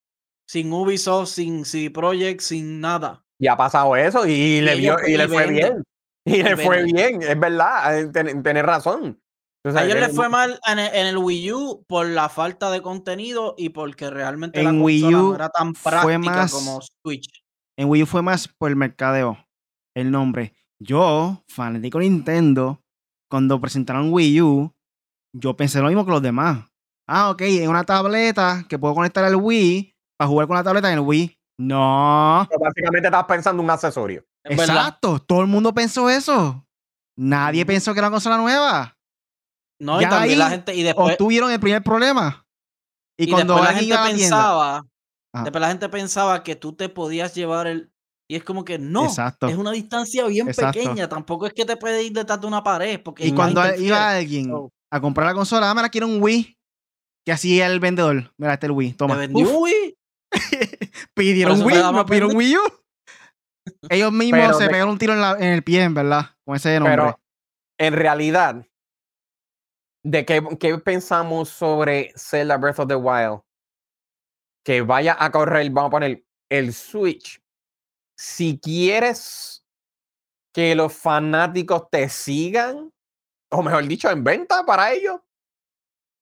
[0.46, 3.24] Sin Ubisoft, sin CD Projekt, sin nada.
[3.38, 5.82] Y ha pasado eso y, le, vio- y y le fue bien.
[6.26, 9.18] Y le fue bien, es verdad, eh, ten- tenés razón.
[9.62, 12.06] Tú A sabes, ellos que- les fue mal en el, en el Wii U por
[12.06, 15.74] la falta de contenido y porque realmente la En Wii consola U no era tan
[15.74, 17.28] fue práctica más- como Switch.
[17.76, 19.38] En Wii U fue más por el mercadeo,
[19.96, 20.54] el nombre.
[20.80, 22.80] Yo, fanático de Nintendo,
[23.30, 24.72] cuando presentaron Wii U,
[25.34, 26.64] yo pensé lo mismo que los demás.
[27.08, 30.88] Ah, ok, es una tableta que puedo conectar al Wii para jugar con la tableta
[30.88, 31.34] en el Wii.
[31.60, 34.24] No, Pero Básicamente estás pensando un accesorio.
[34.44, 36.64] Exacto, todo el mundo pensó eso.
[37.16, 38.96] Nadie pensó que era una consola nueva.
[39.80, 42.44] No, y Ya también ahí la gente, y después, Obtuvieron el primer problema.
[43.18, 44.76] Y, y cuando después la gente a la pensaba,
[45.34, 45.44] Ajá.
[45.44, 47.90] después la gente pensaba que tú te podías llevar el.
[48.30, 49.46] Y es como que no, Exacto.
[49.48, 50.78] es una distancia bien Exacto.
[50.78, 51.08] pequeña.
[51.08, 53.00] Tampoco es que te puedes ir detrás de una pared.
[53.02, 54.52] Porque Y ya cuando iba alguien
[54.92, 56.56] a comprar la consola, ah, me la quiero un Wii.
[57.24, 58.32] Que hacía el vendedor.
[58.36, 58.90] Mira, este es el Wii.
[58.90, 59.16] te Toma.
[59.16, 59.96] vendió Uf, un Wii.
[61.14, 62.36] pidieron Wii, te más pidieron.
[62.36, 62.60] Wii U.
[63.88, 66.26] Ellos mismos Pero se de- pegaron un tiro en, la- en el pie, en verdad,
[66.44, 66.96] con ese nombre.
[66.96, 67.20] Pero
[67.80, 68.66] en realidad,
[70.10, 73.40] ¿de qué, qué pensamos sobre Zelda Breath of the Wild?
[74.64, 77.42] Que vaya a correr, vamos a poner el Switch.
[78.16, 79.64] Si quieres
[80.52, 82.92] que los fanáticos te sigan,
[83.50, 85.20] o mejor dicho, en venta para ellos,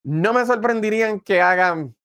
[0.04, 1.96] no me sorprenderían que hagan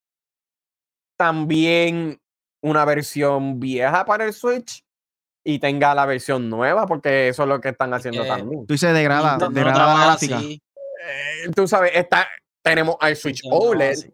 [1.17, 2.19] también
[2.63, 4.85] una versión vieja para el Switch
[5.43, 8.65] y tenga la versión nueva, porque eso es lo que están haciendo también.
[8.67, 10.37] Tú dices degrada, no degrada la trabaja gráfica.
[10.37, 10.61] así,
[11.03, 12.27] Eh, tú sabes, está,
[12.63, 13.91] tenemos al Switch OLED.
[13.91, 14.13] así.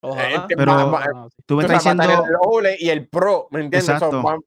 [0.00, 0.46] Ojalá.
[0.46, 1.36] te- Pero- va- va- No, sí.
[1.46, 2.24] Tú me tú estás diciendo.
[2.26, 3.88] el OLED y el Pro, ¿me entiendes?
[3.88, 4.22] Exacto.
[4.22, 4.38] va-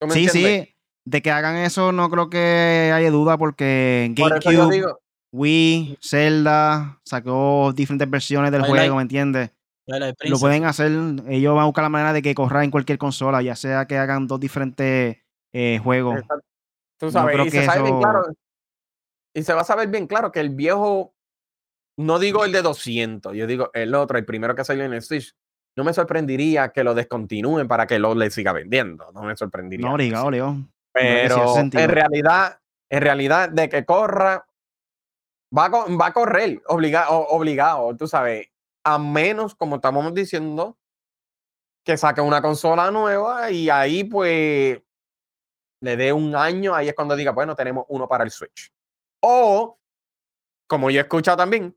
[0.00, 0.68] ¿tú me Sí, entiendes?
[0.68, 0.76] sí.
[1.04, 4.94] De que hagan eso, no creo que haya duda, porque GameCube,
[5.32, 9.50] Wii, Zelda, sacó diferentes versiones del Twilight juego, ¿me entiendes?
[9.86, 10.92] Lo pueden hacer,
[11.28, 13.96] ellos van a buscar la manera de que corra en cualquier consola, ya sea que
[13.98, 15.16] hagan dos diferentes
[15.52, 16.18] eh, juegos.
[16.20, 16.44] exacto.
[16.98, 18.22] tú No sabes, creo y que se sabe bien claro,
[19.34, 21.14] y se va a saber bien claro que el viejo,
[22.00, 25.02] no digo el de 200, yo digo el otro, el primero que salió en el
[25.02, 25.34] Switch,
[25.76, 29.88] no me sorprendería que lo descontinúen para que lo le siga vendiendo, no me sorprendería.
[29.88, 30.10] No, que sí
[30.92, 34.46] Pero en realidad, en realidad, de que corra,
[35.56, 38.48] va a, va a correr obligado, obligado, tú sabes,
[38.84, 40.78] a menos, como estamos diciendo,
[41.84, 44.82] que saque una consola nueva y ahí pues
[45.82, 48.72] le dé un año, ahí es cuando diga, bueno, tenemos uno para el Switch.
[49.22, 49.78] O,
[50.66, 51.74] como yo he escuchado también,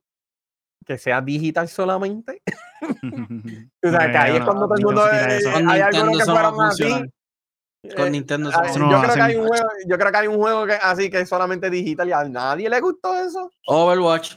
[0.86, 2.41] que sea digital solamente.
[3.81, 5.07] Tú sabes, que ahí es No, cuando todo el Nintendo mundo...
[5.11, 6.84] eh, eh, hay Nintendo algunos que no fueron así.
[6.84, 7.09] funcionar.
[7.97, 10.65] Con Nintendo no yo, creo que hay un juego, yo creo que hay un juego
[10.65, 13.51] que, así que es solamente digital y a nadie le gustó eso.
[13.67, 14.36] Overwatch.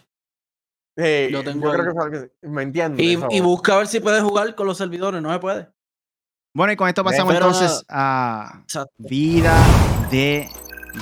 [0.96, 3.06] Sí, Yo creo que fue algo que- ¿Me entiendes?
[3.30, 5.22] Y, busca a ver si puede jugar con los servidores.
[5.22, 5.68] No se puede.
[6.54, 8.64] Bueno, y con esto pasamos Pero- entonces a.
[8.98, 9.54] Vida
[10.10, 10.48] de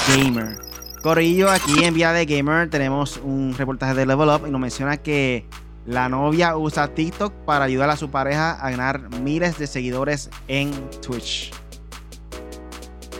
[0.09, 0.59] Gamer.
[1.05, 4.97] Corrillo, aquí en Vida de Gamer tenemos un reportaje de Level Up y nos menciona
[4.97, 5.45] que
[5.85, 10.71] la novia usa TikTok para ayudar a su pareja a ganar miles de seguidores en
[11.03, 11.53] Twitch.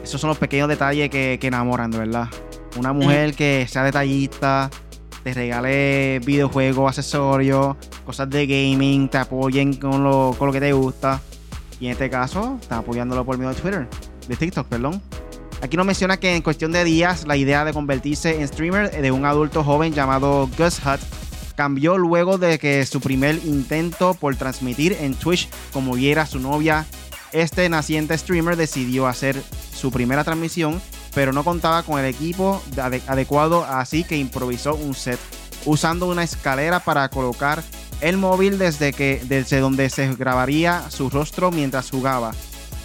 [0.03, 2.29] Esos son los pequeños detalles que, que enamoran, de verdad.
[2.79, 4.71] Una mujer que sea detallista,
[5.23, 7.77] te regale videojuegos, accesorios,
[8.07, 11.21] cosas de gaming, te apoyen con lo, con lo que te gusta.
[11.81, 13.87] Y en este caso, está apoyándolo por medio de Twitter,
[14.27, 15.03] de TikTok, perdón.
[15.65, 19.11] Aquí nos menciona que en cuestión de días, la idea de convertirse en streamer de
[19.11, 21.01] un adulto joven llamado Gus Hut
[21.55, 26.85] cambió luego de que su primer intento por transmitir en Twitch como viera su novia.
[27.33, 29.43] Este naciente streamer decidió hacer
[29.75, 30.83] su primera transmisión,
[31.15, 35.19] pero no contaba con el equipo ade- adecuado, así que improvisó un set
[35.65, 37.63] usando una escalera para colocar
[38.03, 42.33] el móvil desde, que, desde donde se grabaría su rostro mientras jugaba.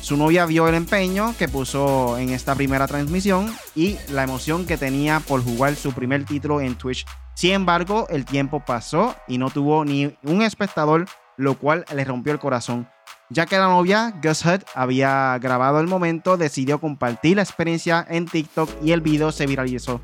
[0.09, 4.75] Su novia vio el empeño que puso en esta primera transmisión y la emoción que
[4.75, 7.05] tenía por jugar su primer título en Twitch.
[7.35, 11.05] Sin embargo, el tiempo pasó y no tuvo ni un espectador,
[11.37, 12.89] lo cual le rompió el corazón.
[13.29, 18.25] Ya que la novia, Gus Hut, había grabado el momento, decidió compartir la experiencia en
[18.25, 20.01] TikTok y el video se viralizó.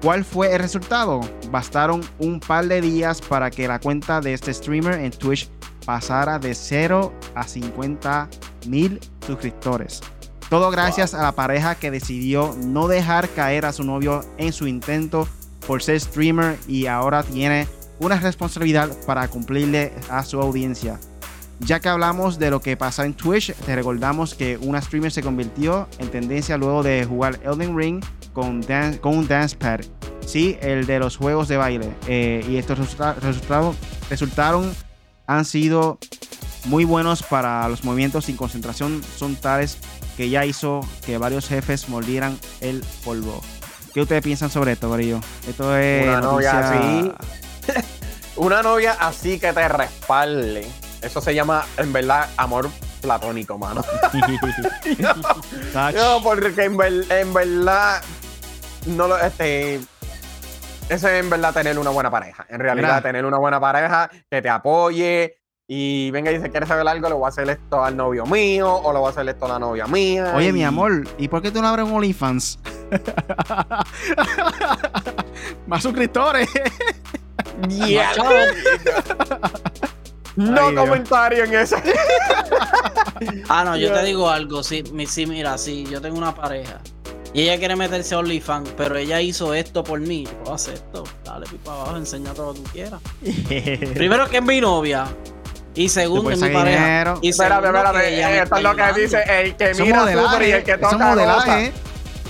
[0.00, 1.20] ¿Cuál fue el resultado?
[1.50, 5.50] Bastaron un par de días para que la cuenta de este streamer en Twitch
[5.84, 8.30] pasara de 0 a 50
[8.66, 10.00] mil suscriptores.
[10.50, 14.66] Todo gracias a la pareja que decidió no dejar caer a su novio en su
[14.66, 15.26] intento
[15.66, 17.66] por ser streamer y ahora tiene
[17.98, 21.00] una responsabilidad para cumplirle a su audiencia.
[21.60, 25.22] Ya que hablamos de lo que pasa en Twitch, te recordamos que una streamer se
[25.22, 29.80] convirtió en tendencia luego de jugar Elden Ring con, dan- con un dance pad.
[30.26, 31.90] Sí, el de los juegos de baile.
[32.08, 33.76] Eh, y estos resulta- resultados
[34.10, 34.72] resultaron
[35.26, 35.98] han sido
[36.64, 39.02] muy buenos para los movimientos sin concentración.
[39.16, 39.78] Son tales
[40.16, 43.42] que ya hizo que varios jefes mordieran el polvo.
[43.92, 45.20] ¿Qué ustedes piensan sobre esto, Corillo?
[45.48, 47.84] Esto es Una novia noticia-
[48.36, 50.66] Una novia así que te respalde.
[51.00, 52.68] Eso se llama, en verdad, amor
[53.00, 53.84] platónico, mano.
[55.94, 58.02] No, porque en, ver- en verdad,
[58.86, 59.76] no lo, este,
[60.88, 62.46] eso es en verdad tener una buena pareja.
[62.48, 66.86] En realidad, tener una buena pareja que te apoye y venga y dice, ¿quieres saber
[66.86, 67.08] algo?
[67.08, 69.48] Le voy a hacer esto al novio mío o le voy a hacer esto a
[69.48, 70.34] la novia mía.
[70.36, 72.58] Oye, y- mi amor, ¿y por qué tú no abres un OnlyFans?
[75.66, 76.48] Más suscriptores.
[77.68, 78.10] Yeah.
[80.36, 80.84] Ay, no Dios.
[80.84, 81.76] comentario en eso.
[83.48, 84.62] Ah, no, yo te digo algo.
[84.64, 84.82] Sí,
[85.26, 86.80] mira, sí, yo tengo una pareja.
[87.32, 90.24] Y ella quiere meterse a OnlyFans, pero ella hizo esto por mí.
[90.24, 91.04] Yo puedo hacer esto.
[91.24, 93.00] Dale, pipa abajo, enseña todo lo que tú quieras.
[93.94, 95.06] Primero que es mi novia.
[95.74, 96.84] Y segundo, mi pareja.
[96.84, 97.18] dinero.
[97.22, 97.60] Y ella
[98.28, 100.94] me Esto es lo que dice el que Eso mira sufre y el que toca
[100.96, 101.08] goza.
[101.08, 101.66] modelaje.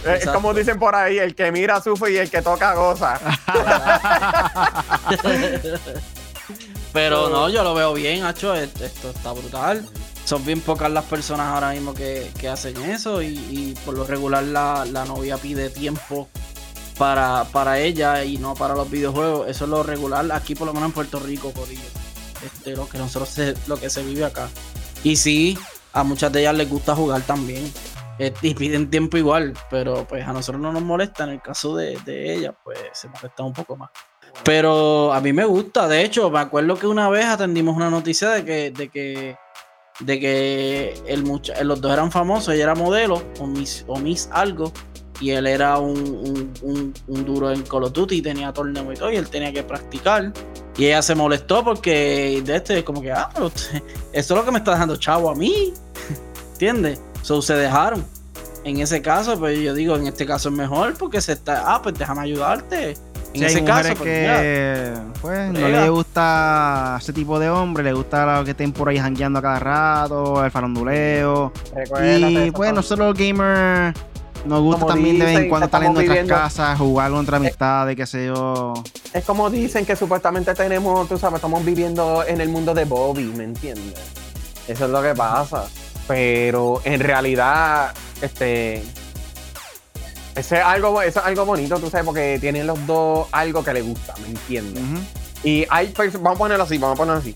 [0.07, 3.19] Eh, Es como dicen por ahí, el que mira sufre y el que toca goza.
[6.93, 8.55] Pero no, yo lo veo bien, Hacho.
[8.55, 9.85] Esto está brutal.
[10.25, 13.21] Son bien pocas las personas ahora mismo que, que hacen eso.
[13.21, 16.29] Y, y por lo regular la, la novia pide tiempo
[16.97, 19.49] para, para ella y no para los videojuegos.
[19.49, 21.83] Eso es lo regular aquí, por lo menos en Puerto Rico, Corillo.
[22.45, 24.49] Este, lo que nosotros se- lo que se vive acá.
[25.03, 25.59] Y sí,
[25.93, 27.73] a muchas de ellas les gusta jugar también.
[28.19, 31.25] Este, y piden tiempo igual, pero pues a nosotros no nos molesta.
[31.25, 33.91] En el caso de, de ella, pues se molesta un poco más.
[34.45, 35.87] Pero a mí me gusta.
[35.89, 39.37] De hecho, me acuerdo que una vez atendimos una noticia de que, de que,
[40.01, 42.55] de que el mucha- los dos eran famosos.
[42.55, 44.73] Ella era modelo, o Miss, o Miss algo.
[45.21, 46.53] Y él era un-
[47.07, 50.33] un duro en Call of Duty, tenía torneo y todo, y él tenía que practicar.
[50.77, 54.45] Y ella se molestó porque de este, como que, ah, pero usted- esto es lo
[54.45, 55.73] que me está dejando chavo a mí.
[56.55, 57.01] ¿Entiendes?
[57.23, 58.05] So se dejaron.
[58.65, 61.83] En ese caso, pues yo digo, en este caso es mejor porque se está, ah,
[61.83, 62.91] pues déjame ayudarte.
[63.35, 67.83] En Sí, hay ese caso, pues, que pues, no le gusta ese tipo de hombre,
[67.83, 71.53] le gusta lo que estén por ahí jangueando a cada rato, el faranduleo.
[72.05, 73.99] Y pues nosotros los gamers
[74.45, 77.37] nos gusta Como también de vez en cuando estar en nuestras viviendo- casas, jugar contra
[77.39, 78.75] amistades, qué sé yo.
[79.13, 83.25] Es como dicen que supuestamente tenemos, tú sabes, estamos viviendo en el mundo de Bobby,
[83.25, 83.95] ¿me entiendes?
[84.69, 85.67] Eso es lo que pasa.
[86.07, 88.85] Pero en realidad, este.
[90.35, 93.73] Ese es algo, eso es algo bonito, tú sabes, porque tienen los dos algo que
[93.73, 94.83] les gusta, ¿me entiendes?
[95.45, 97.35] Y hay personas, vamos a ponerlo así, vamos a ponerlo así.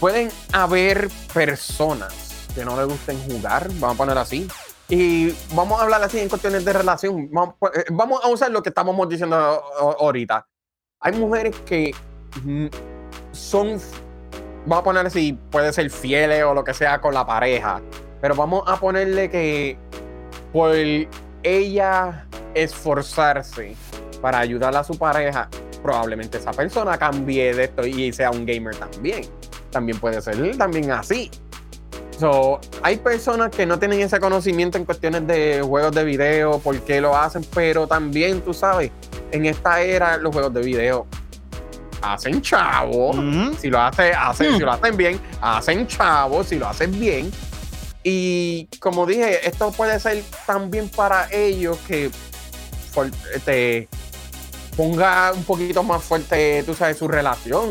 [0.00, 2.12] Pueden haber personas
[2.54, 4.48] que no les gusten jugar, vamos a ponerlo así.
[4.88, 7.28] Y vamos a hablar así en cuestiones de relación.
[7.30, 10.46] Vamos, pues, eh, vamos a usar lo que estamos diciendo ahorita.
[11.00, 11.94] Hay mujeres que
[12.42, 12.66] mm,
[13.32, 13.78] son,
[14.66, 17.82] vamos a ponerle si puede ser fieles o lo que sea con la pareja,
[18.20, 19.78] pero vamos a ponerle que
[20.52, 20.74] por
[21.42, 23.76] ella esforzarse
[24.22, 25.48] para ayudar a su pareja,
[25.82, 29.24] probablemente esa persona cambie de esto y sea un gamer también.
[29.70, 31.30] También puede ser también así.
[32.18, 36.78] So, hay personas que no tienen ese conocimiento en cuestiones de juegos de video, por
[36.80, 38.90] qué lo hacen, pero también, tú sabes,
[39.30, 41.06] en esta era los juegos de video
[42.02, 43.16] hacen chavos.
[43.60, 47.30] Si lo hace, hacen, si lo hacen bien, hacen chavos, si lo hacen bien.
[48.02, 52.10] Y como dije, esto puede ser también para ellos que
[53.34, 53.88] este,
[54.76, 57.70] ponga un poquito más fuerte, tú sabes, su relación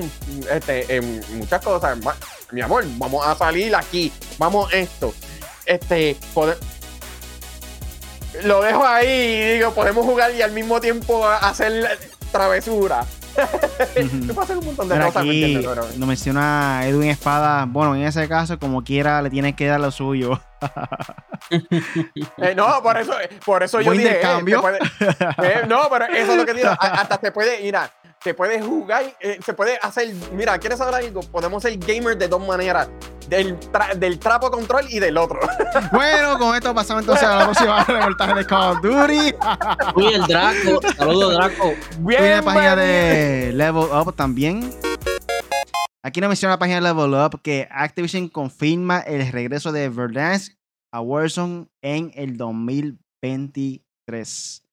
[0.52, 1.98] este, en muchas cosas.
[2.52, 5.14] Mi amor, vamos a salir aquí, vamos esto.
[5.66, 6.16] Este,
[8.44, 11.98] lo dejo ahí y digo, podemos jugar y al mismo tiempo hacer
[12.32, 13.06] travesura.
[13.98, 15.68] un montón de cosas, aquí
[15.98, 17.66] Nos menciona Edwin Espada.
[17.66, 20.40] Bueno, en ese caso, como quiera, le tienes que dar lo suyo.
[22.38, 23.14] Eh, no, por eso,
[23.46, 24.22] por eso yo dije.
[24.22, 24.22] Eh,
[25.44, 26.70] eh, no, pero eso es lo que digo.
[26.80, 27.92] Hasta te puede, mira,
[28.24, 30.14] se puede jugar, se puede hacer.
[30.34, 31.22] Mira, ¿quieres saber algo?
[31.22, 32.90] Podemos ser gamers de dos maneras:
[33.28, 33.58] del,
[33.98, 35.40] del trapo control y del otro.
[35.92, 39.36] bueno, con esto pasamos entonces a la próxima reportaje de Call of Duty.
[39.96, 40.82] Uy, el Draco.
[40.96, 41.74] Saludos, Draco.
[42.00, 42.38] Bien.
[42.38, 44.74] la página de Level Up también.
[46.04, 50.54] Aquí nos menciona la página de Level Up que Activision confirma el regreso de Verdansk
[50.94, 54.64] a Warzone en el 2023.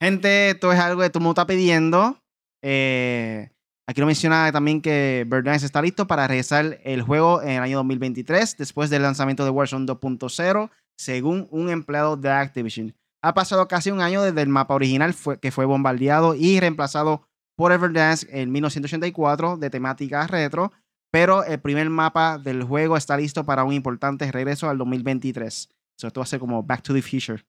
[0.00, 2.18] Gente, esto es algo que todo el mundo está pidiendo.
[2.62, 3.50] Eh,
[3.88, 7.78] aquí nos menciona también que Verdansk está listo para regresar el juego en el año
[7.78, 12.94] 2023 después del lanzamiento de Warzone 2.0, según un empleado de Activision.
[13.22, 17.26] Ha pasado casi un año desde el mapa original que fue bombardeado y reemplazado
[17.56, 20.72] por Everdansk en 1984 de temática retro,
[21.10, 25.70] pero el primer mapa del juego está listo para un importante regreso al 2023.
[26.02, 27.42] esto va a ser como Back to the Future.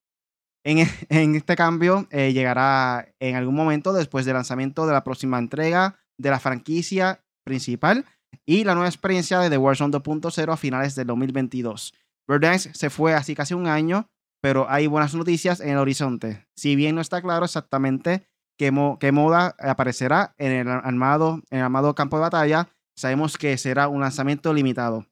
[0.68, 5.38] En, en este cambio eh, llegará en algún momento después del lanzamiento de la próxima
[5.38, 8.04] entrega de la franquicia principal
[8.44, 11.94] y la nueva experiencia de The Warzone 2.0 a finales del 2022.
[12.28, 14.10] Verdansk se fue así casi un año,
[14.42, 16.46] pero hay buenas noticias en el horizonte.
[16.54, 21.94] Si bien no está claro exactamente qué, moda aparecerá en el, armado, en el armado
[21.94, 25.06] campo de batalla, sabemos que será un lanzamiento limitado.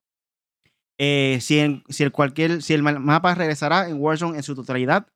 [0.99, 5.07] Eh, si, el cualquier, si el mapa regresará en Warzone en su totalidad,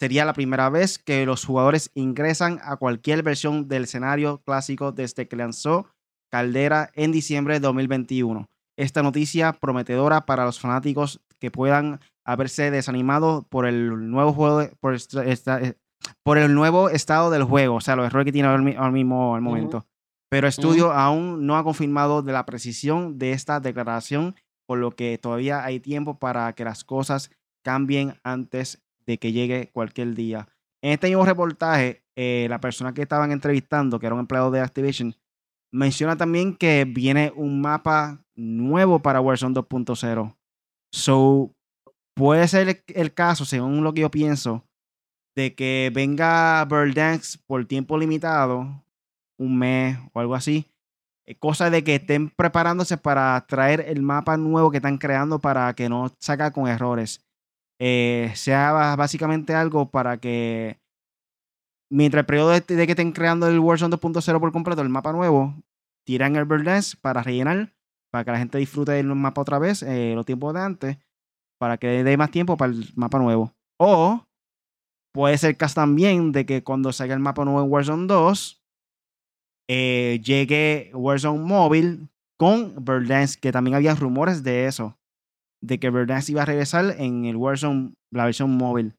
[0.00, 5.28] sería la primera vez que los jugadores ingresan a cualquier versión del escenario clásico desde
[5.28, 5.86] que lanzó
[6.30, 8.46] Caldera en diciembre de 2021.
[8.78, 14.94] Esta noticia prometedora para los fanáticos que puedan haberse desanimado por el nuevo juego, por,
[14.94, 15.74] eh,
[16.24, 19.40] por el nuevo estado del juego, o sea, los errores que tiene ahora mismo al
[19.40, 19.86] momento.
[20.28, 24.34] Pero estudio aún no ha confirmado de la precisión de esta declaración,
[24.66, 27.30] por lo que todavía hay tiempo para que las cosas
[27.64, 30.48] cambien antes de que llegue cualquier día.
[30.82, 34.60] En este mismo reportaje, eh, la persona que estaban entrevistando, que era un empleado de
[34.60, 35.14] Activision,
[35.72, 40.36] menciona también que viene un mapa nuevo para Warzone 2.0.
[40.92, 41.54] So,
[42.14, 44.64] puede ser el, caso, según lo que yo pienso,
[45.34, 48.82] de que venga Verdansk por tiempo limitado,
[49.38, 50.66] un mes o algo así.
[51.26, 55.74] Eh, cosa de que estén preparándose para traer el mapa nuevo que están creando para
[55.74, 57.25] que no saca con errores.
[57.78, 60.80] Eh, sea básicamente algo para que
[61.90, 65.54] mientras el periodo de, que estén creando el Warzone 2.0 por completo, el mapa nuevo,
[66.04, 67.74] tiran el Verdansk para rellenar,
[68.10, 70.98] para que la gente disfrute del mapa otra vez, eh, los tiempos de antes,
[71.58, 73.52] para que dé más tiempo para el mapa nuevo.
[73.78, 74.24] O
[75.12, 78.62] puede ser caso también de que cuando salga el mapa nuevo en Warzone 2,
[79.68, 82.08] eh, llegue Warzone móvil
[82.38, 84.96] con Verdansk, que también había rumores de eso,
[85.62, 88.94] de que Verdansk iba a regresar en el Warzone, la versión móvil.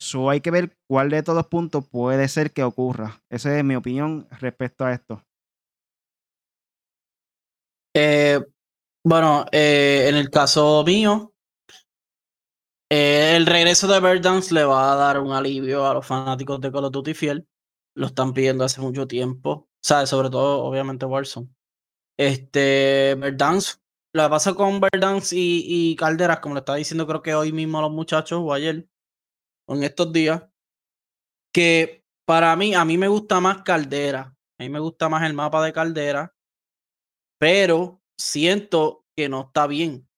[0.00, 3.22] So hay que ver cuál de todos puntos puede ser que ocurra.
[3.30, 5.22] Esa es mi opinión respecto a esto.
[7.96, 8.40] Eh,
[9.04, 11.32] bueno, eh, en el caso mío,
[12.90, 16.84] el regreso de Verdansk le va a dar un alivio a los fanáticos de Call
[16.84, 17.48] of Duty Fiel.
[17.96, 19.68] Lo están pidiendo hace mucho tiempo.
[19.84, 20.08] ¿sabes?
[20.08, 21.48] Sobre todo, obviamente, Warzone.
[22.16, 23.80] Este, Verdansk,
[24.14, 27.52] lo que pasa con Verdansk y, y Calderas, como le estaba diciendo, creo que hoy
[27.52, 28.88] mismo a los muchachos o ayer,
[29.68, 30.44] o en estos días,
[31.52, 35.34] que para mí, a mí me gusta más Caldera, a mí me gusta más el
[35.34, 36.34] mapa de Caldera,
[37.38, 40.08] pero siento que no está bien.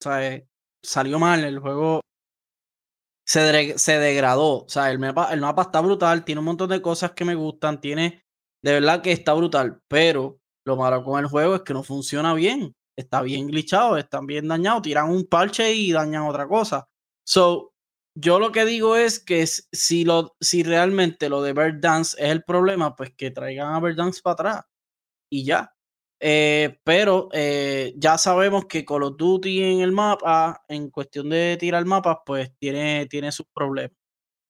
[0.00, 0.42] O sea,
[0.82, 2.00] salió mal el juego.
[3.26, 4.64] se, se degradó.
[4.64, 7.34] O sea, el mapa, el mapa está brutal, tiene un montón de cosas que me
[7.34, 8.22] gustan, tiene,
[8.62, 12.34] de verdad que está brutal, pero lo malo con el juego es que no funciona
[12.34, 12.74] bien.
[13.00, 16.88] Está bien glitchado, están bien dañados, tiran un parche y dañan otra cosa.
[17.24, 17.72] So,
[18.14, 22.30] yo lo que digo es que si, lo, si realmente lo de Bird Dance es
[22.30, 24.64] el problema, pues que traigan a Bird Dance para atrás
[25.30, 25.74] y ya.
[26.20, 31.56] Eh, pero eh, ya sabemos que Call of Duty en el mapa, en cuestión de
[31.58, 33.96] tirar mapas, pues tiene, tiene sus problemas.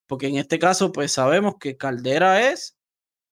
[0.09, 2.77] Porque en este caso, pues sabemos que Caldera es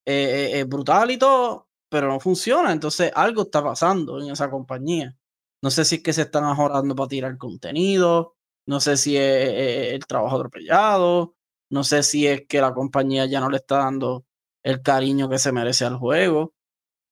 [0.07, 2.73] eh, brutal y todo, pero no funciona.
[2.73, 5.17] Entonces algo está pasando en esa compañía.
[5.63, 8.37] No sé si es que se están ahorrando para tirar contenido,
[8.67, 11.35] no sé si es el trabajo atropellado,
[11.71, 14.25] no sé si es que la compañía ya no le está dando
[14.63, 16.55] el cariño que se merece al juego.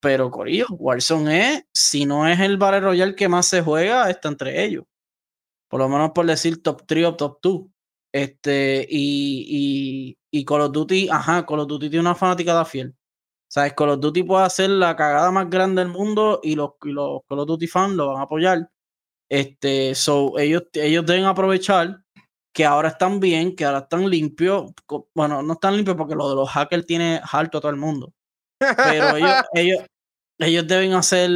[0.01, 4.29] Pero Corillo, Warzone es, si no es el Battle Royale que más se juega, está
[4.29, 4.85] entre ellos.
[5.69, 7.63] Por lo menos por decir top 3 o top 2.
[8.13, 12.65] Este, y, y, y Call of Duty, ajá, Call of Duty tiene una fanática de
[12.65, 12.97] fiel.
[13.57, 13.73] ¿Sabes?
[13.73, 17.23] Call of Duty puede hacer la cagada más grande del mundo y los, y los
[17.27, 18.71] Call of Duty fans lo van a apoyar.
[19.31, 22.03] Este, so, ellos, ellos deben aprovechar
[22.53, 24.73] que ahora están bien, que ahora están limpios.
[25.15, 28.13] Bueno, no están limpios porque lo de los hackers tiene harto a todo el mundo.
[28.59, 29.87] Pero ellos, ellos,
[30.39, 31.31] ellos deben hacer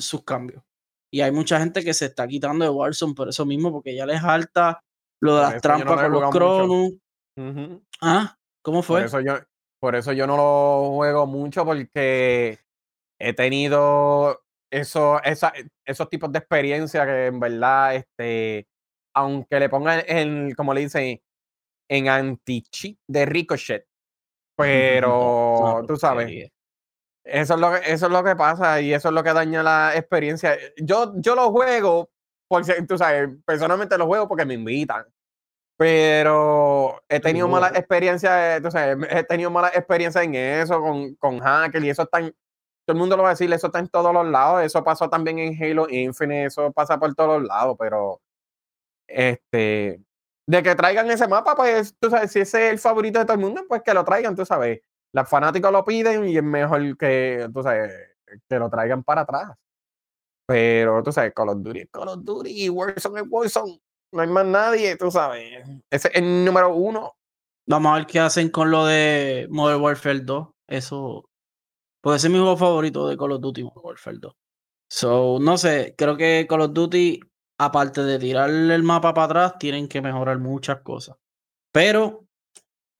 [0.00, 0.64] sus cambios.
[1.12, 4.04] Y hay mucha gente que se está quitando de Warzone por eso mismo, porque ya
[4.04, 4.82] les alta
[5.20, 6.90] lo de las trampas con los cronos.
[8.00, 9.02] Ah, ¿cómo fue?
[9.02, 9.38] Por eso, yo,
[9.82, 12.60] por eso yo no lo juego mucho, porque
[13.18, 15.52] he tenido eso, esa,
[15.84, 18.68] esos tipos de experiencia que en verdad, este,
[19.12, 21.20] aunque le pongan en, como le dicen,
[21.90, 23.84] en anti-cheat de Ricochet,
[24.56, 26.52] pero tú sabes,
[27.24, 29.64] eso es, lo que, eso es lo que pasa y eso es lo que daña
[29.64, 30.56] la experiencia.
[30.76, 32.08] Yo, yo lo juego,
[32.46, 35.04] por, tú sabes, personalmente lo juego porque me invitan.
[35.82, 41.40] Pero he tenido malas experiencias, tú sabes, he tenido malas experiencias en eso, con, con
[41.40, 42.32] hacker y eso está en,
[42.86, 45.10] todo el mundo lo va a decir, eso está en todos los lados, eso pasó
[45.10, 48.20] también en Halo Infinite, eso pasa por todos los lados, pero
[49.08, 50.00] este,
[50.46, 53.34] de que traigan ese mapa, pues tú sabes, si ese es el favorito de todo
[53.34, 54.82] el mundo, pues que lo traigan, tú sabes.
[55.12, 57.92] Los fanáticos lo piden y es mejor que, tú sabes,
[58.48, 59.50] que lo traigan para atrás.
[60.46, 63.80] Pero tú sabes, Call of Duty Call of Duty, Warzone es Warzone.
[64.12, 65.66] No hay más nadie, tú sabes.
[65.90, 67.14] Ese es el número uno.
[67.66, 70.48] Vamos a ver qué hacen con lo de Modern Warfare 2.
[70.68, 71.28] Eso.
[72.02, 74.32] Puede ser mi juego favorito de Call of Duty, Modern Warfare 2.
[74.90, 77.20] So, no sé, creo que Call of Duty,
[77.58, 81.16] aparte de tirar el mapa para atrás, tienen que mejorar muchas cosas.
[81.72, 82.26] Pero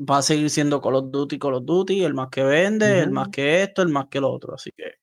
[0.00, 3.10] va a seguir siendo Call of Duty, Call of Duty, el más que vende, el
[3.10, 4.54] más que esto, el más que lo otro.
[4.54, 5.01] Así que.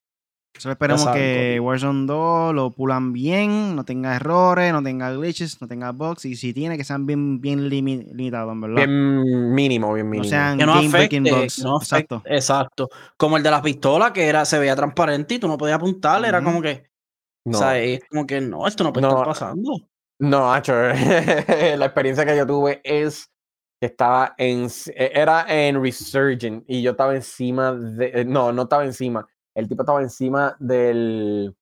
[0.58, 5.68] Solo esperemos que Warzone 2 lo pulan bien, no tenga errores, no tenga glitches, no
[5.68, 8.76] tenga bugs, y si tiene que sean bien, bien limitados, ¿verdad?
[8.76, 10.24] Bien mínimo, bien mínimo.
[10.24, 11.64] No sean que no afecte, bugs.
[11.64, 12.22] exacto.
[12.26, 12.90] exacto.
[13.16, 16.28] Como el de las pistolas, que era, se veía transparente y tú no podías apuntarle,
[16.28, 16.90] era como que.
[17.46, 17.56] No.
[17.56, 19.78] O sea, es como que no, esto no puede estar pasando.
[20.18, 20.74] No, Hacho,
[21.76, 23.30] la experiencia que yo tuve es
[23.80, 29.26] que estaba en, era en Resurgent y yo estaba encima de, no, no estaba encima,
[29.60, 31.54] el tipo estaba encima del,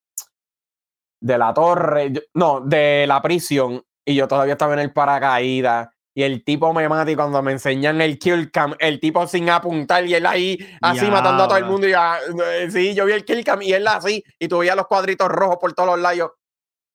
[1.21, 6.23] de la torre, no, de la prisión y yo todavía estaba en el paracaídas y
[6.23, 10.05] el tipo me mata y cuando me enseñan el kill cam, el tipo sin apuntar
[10.05, 12.17] y él ahí así matando a todo el mundo y ya,
[12.53, 15.27] eh, sí, yo vi el kill cam y él así y tú veías los cuadritos
[15.27, 16.31] rojos por todos los lados.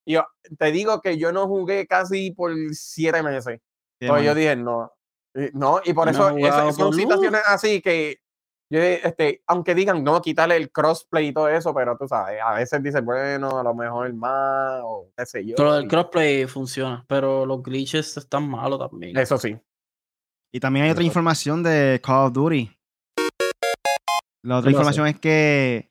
[0.04, 0.26] Y yo
[0.58, 3.60] te digo que yo no jugué casi por siete meses.
[4.00, 4.92] Entonces yo dije, no,
[5.52, 6.30] no, y por eso
[6.72, 8.18] son situaciones así que
[8.70, 12.54] yo, este, aunque digan, no, quitarle el crossplay y todo eso, pero tú sabes, a
[12.54, 15.54] veces dicen, bueno, a lo mejor más, o qué sé yo.
[15.56, 19.16] Pero el crossplay funciona, pero los glitches están malos también.
[19.16, 19.56] Eso sí.
[20.52, 22.70] Y también hay otra información de Call of Duty.
[24.42, 25.90] La otra información es que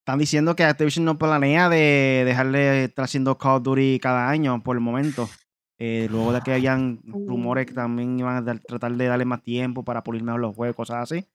[0.00, 4.62] están diciendo que Activision no planea de dejarle estar haciendo Call of Duty cada año
[4.62, 5.28] por el momento.
[5.78, 9.84] Eh, luego de que hayan rumores que también iban a tratar de darle más tiempo
[9.84, 11.26] para pulir mejor los juegos, cosas así.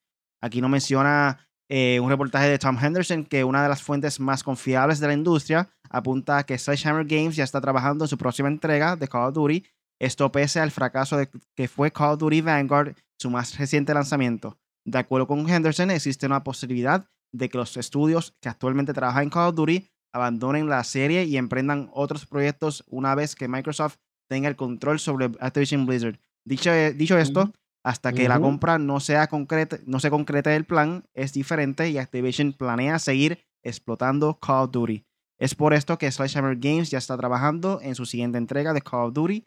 [0.44, 1.38] Aquí no menciona
[1.70, 5.14] eh, un reportaje de Tom Henderson que una de las fuentes más confiables de la
[5.14, 9.28] industria apunta a que Sledgehammer Games ya está trabajando en su próxima entrega de Call
[9.28, 9.64] of Duty.
[9.98, 14.58] Esto pese al fracaso de que fue Call of Duty Vanguard, su más reciente lanzamiento.
[14.84, 19.30] De acuerdo con Henderson, existe una posibilidad de que los estudios que actualmente trabajan en
[19.30, 23.96] Call of Duty abandonen la serie y emprendan otros proyectos una vez que Microsoft
[24.28, 26.18] tenga el control sobre Activision Blizzard.
[26.44, 27.50] Dicho, eh, dicho esto,
[27.84, 31.98] hasta que la compra no, sea concreta, no se concrete el plan, es diferente y
[31.98, 35.04] Activision planea seguir explotando Call of Duty.
[35.38, 39.08] Es por esto que Sledgehammer Games ya está trabajando en su siguiente entrega de Call
[39.08, 39.46] of Duty,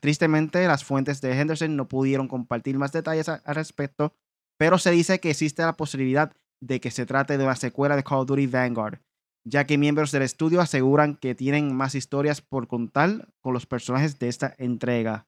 [0.00, 4.14] Tristemente, las fuentes de Henderson no pudieron compartir más detalles al respecto,
[4.58, 8.02] pero se dice que existe la posibilidad de que se trate de una secuela de
[8.02, 9.00] Call of Duty Vanguard,
[9.44, 14.18] ya que miembros del estudio aseguran que tienen más historias por contar con los personajes
[14.18, 15.27] de esta entrega.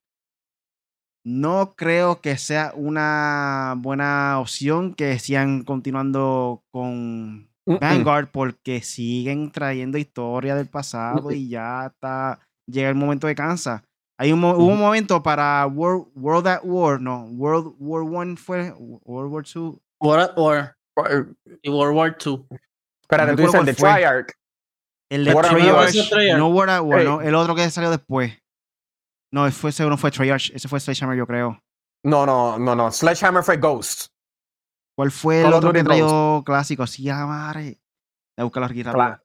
[1.24, 9.98] No creo que sea una buena opción que sigan continuando con Vanguard porque siguen trayendo
[9.98, 13.84] historia del pasado y ya está llega el momento de cansa.
[14.18, 18.72] Hay un, hubo un momento para World, World at War, no, World War One fue
[18.78, 19.80] World War Two.
[20.00, 20.76] World at War.
[21.62, 22.46] Y World War Two.
[23.02, 24.32] Espera, tú dices el de Triarch.
[25.10, 26.36] El de Treyarch.
[26.36, 28.39] No World at War, no, el otro que salió después.
[29.32, 31.60] No, ese no fue Treyarch, ese fue Sledgehammer, yo creo.
[32.04, 32.90] No, no, no, no.
[32.90, 34.06] Sledgehammer fue Ghost.
[34.96, 36.86] ¿Cuál fue el otro que trajo clásico?
[36.86, 37.80] Sí, ya, madre.
[38.36, 39.20] Voy a buscarlo aquí rápido.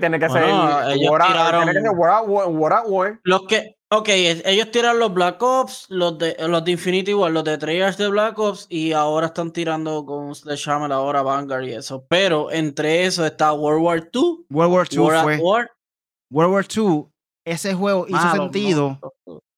[0.00, 0.44] tiene que ser.
[0.44, 3.20] ellos tiraron, tiene que ser War at War.
[3.24, 7.42] Los que, Ok, ellos tiran los Black Ops, los de, los de Infinity War, los
[7.42, 12.06] de Treyarch de Black Ops y ahora están tirando con Sledgehammer, ahora Vanguard y eso.
[12.08, 14.46] Pero entre eso está World War II.
[14.48, 15.38] World War II fue.
[15.38, 15.72] War.
[16.30, 17.06] World War II,
[17.44, 19.00] ese juego hizo sentido,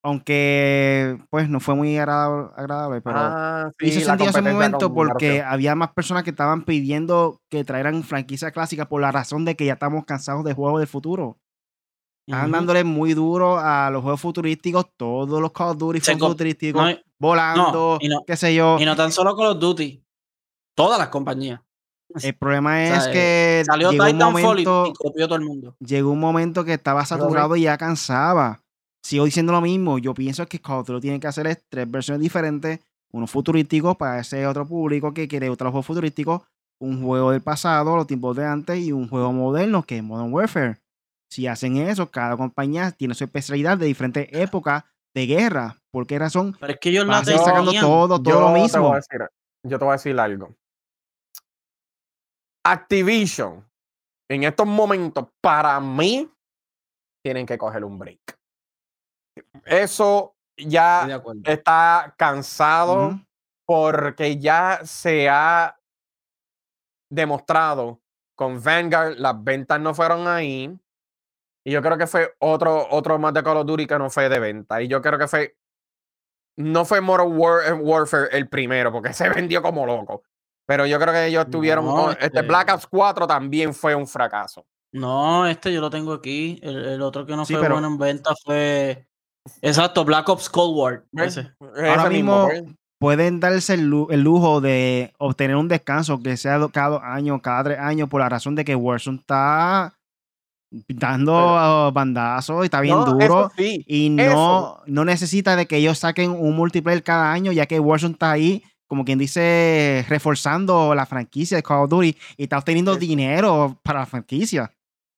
[0.02, 5.92] aunque pues no fue muy agradable, pero ah, hizo sentido ese momento porque había más
[5.92, 10.04] personas que estaban pidiendo que traeran franquicia clásica por la razón de que ya estamos
[10.04, 11.38] cansados de juegos del futuro.
[12.26, 17.98] Están dándole muy duro a los juegos futurísticos, todos los Call of Duty futurísticos, volando,
[18.26, 18.78] qué sé yo.
[18.80, 20.02] Y no tan solo Call of Duty,
[20.74, 21.60] todas las compañías.
[22.22, 25.76] El problema es que salió llegó un momento, y copió todo el mundo.
[25.80, 28.61] Llegó un momento que estaba saturado y ya cansaba.
[29.02, 29.98] Sigo diciendo lo mismo.
[29.98, 32.80] Yo pienso que Call of Duty tiene que hacer es tres versiones diferentes.
[33.10, 36.46] Uno futurístico para ese otro público que quiere otro juego futurístico.
[36.80, 40.32] Un juego del pasado, los tiempos de antes, y un juego moderno que es Modern
[40.32, 40.78] Warfare.
[41.30, 44.84] Si hacen eso, cada compañía tiene su especialidad de diferentes épocas
[45.14, 45.78] de guerra.
[45.90, 46.56] ¿Por qué razón?
[46.58, 48.94] Pero es que ellos no sacando todo, todo lo mismo.
[49.64, 50.54] yo te voy a decir algo.
[52.64, 53.66] Activision,
[54.30, 56.30] en estos momentos, para mí,
[57.24, 58.41] tienen que coger un break.
[59.64, 63.20] Eso ya está cansado
[63.66, 65.78] porque ya se ha
[67.10, 68.00] demostrado
[68.34, 70.76] con Vanguard, las ventas no fueron ahí.
[71.64, 74.28] Y yo creo que fue otro, otro más de Call of Duty que no fue
[74.28, 74.82] de venta.
[74.82, 75.56] Y yo creo que fue.
[76.56, 80.22] No fue Modern eh, Warfare el primero, porque se vendió como loco.
[80.66, 82.10] Pero yo creo que ellos tuvieron.
[82.10, 84.66] este, este Black Ops 4 también fue un fracaso.
[84.92, 86.58] No, este yo lo tengo aquí.
[86.62, 89.06] El, otro que no fue bueno en venta fue.
[89.60, 91.04] Exacto, Black Ops Cold War.
[91.76, 92.48] Ahora mismo,
[92.98, 97.78] pueden darse el, lujo de obtener un descanso que sea cada dos años, cada tres
[97.80, 99.94] años, por la razón de que Warzone está
[100.88, 103.50] dando bandazos y está bien duro.
[103.58, 108.12] y no, no necesita de que ellos saquen un multiplayer cada año, ya que Warzone
[108.12, 112.94] está ahí, como quien dice, reforzando la franquicia de Call of Duty y está obteniendo
[112.94, 114.70] dinero para la franquicia.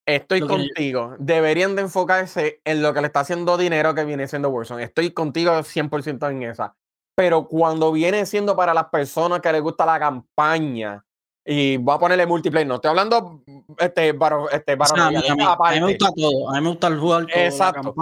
[0.07, 1.17] Estoy contigo.
[1.19, 4.85] Deberían de enfocarse en lo que le está haciendo dinero que viene siendo Warzone.
[4.85, 6.77] Estoy contigo 100% en esa.
[7.17, 11.05] Pero cuando viene siendo para las personas que les gusta la campaña,
[11.47, 12.67] y voy a ponerle multiplayer.
[12.67, 13.43] No estoy hablando
[13.79, 16.51] este, para, este, para a, mí, me gusta todo.
[16.51, 17.29] A mí me gusta el juego.
[17.35, 17.95] Exacto.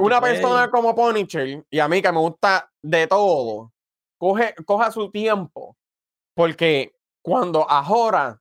[0.00, 3.72] Una persona como Punisher y a mí que me gusta de todo,
[4.16, 5.76] coge, coja su tiempo.
[6.34, 8.40] Porque cuando ahora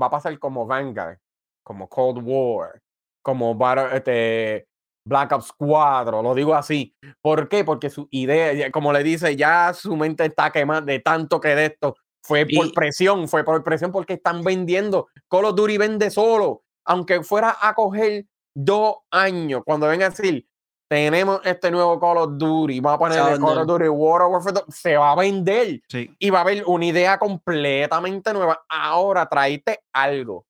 [0.00, 1.18] va a pasar como Vanguard,
[1.64, 2.80] como Cold War,
[3.22, 3.56] como
[3.92, 4.66] este,
[5.06, 6.94] Black Ops 4, lo digo así.
[7.20, 7.64] ¿Por qué?
[7.64, 11.66] Porque su idea, como le dice, ya su mente está quemada de tanto que de
[11.66, 15.08] esto fue por presión, fue por presión porque están vendiendo.
[15.28, 16.62] Call of Duty vende solo.
[16.84, 20.46] Aunque fuera a coger dos años, cuando venga a decir,
[20.88, 24.32] tenemos este nuevo Call of Duty, vamos a poner el Call of Duty World of
[24.32, 25.80] Warfare, se va a vender.
[26.18, 28.64] Y va a haber una idea completamente nueva.
[28.68, 30.44] Ahora traíste algo.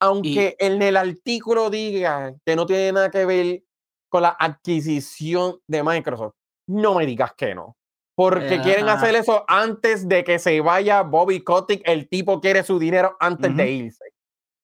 [0.00, 3.62] Aunque en el artículo diga que no tiene nada que ver
[4.08, 6.34] con la adquisición de Microsoft,
[6.68, 7.76] no me digas que no.
[8.14, 11.82] Porque quieren hacer eso antes de que se vaya Bobby Kotick.
[11.84, 14.04] El tipo quiere su dinero antes de irse.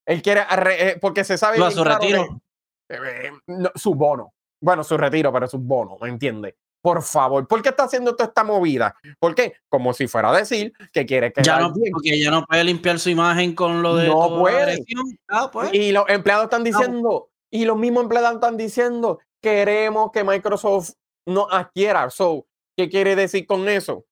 [0.07, 0.43] Él quiere,
[0.77, 1.59] eh, porque se sabe.
[1.71, 2.43] su retiro.
[2.89, 3.31] Eh,
[3.77, 4.35] su bono.
[4.61, 6.57] Bueno, su retiro, pero su bono, ¿me entiende?
[6.85, 8.95] Por favor, ¿por qué está haciendo toda esta movida?
[9.19, 9.55] ¿Por qué?
[9.71, 11.43] Como si fuera a decir que quiere que.
[11.43, 14.07] Ya no, porque ya no puede limpiar su imagen con lo de.
[14.07, 14.85] No puede.
[15.29, 15.73] Ah, pues.
[15.73, 20.91] Y los empleados están diciendo, y los mismos empleados están diciendo, queremos que Microsoft
[21.25, 22.11] no adquiera.
[22.11, 22.47] So,
[22.77, 24.05] ¿Qué quiere decir con eso?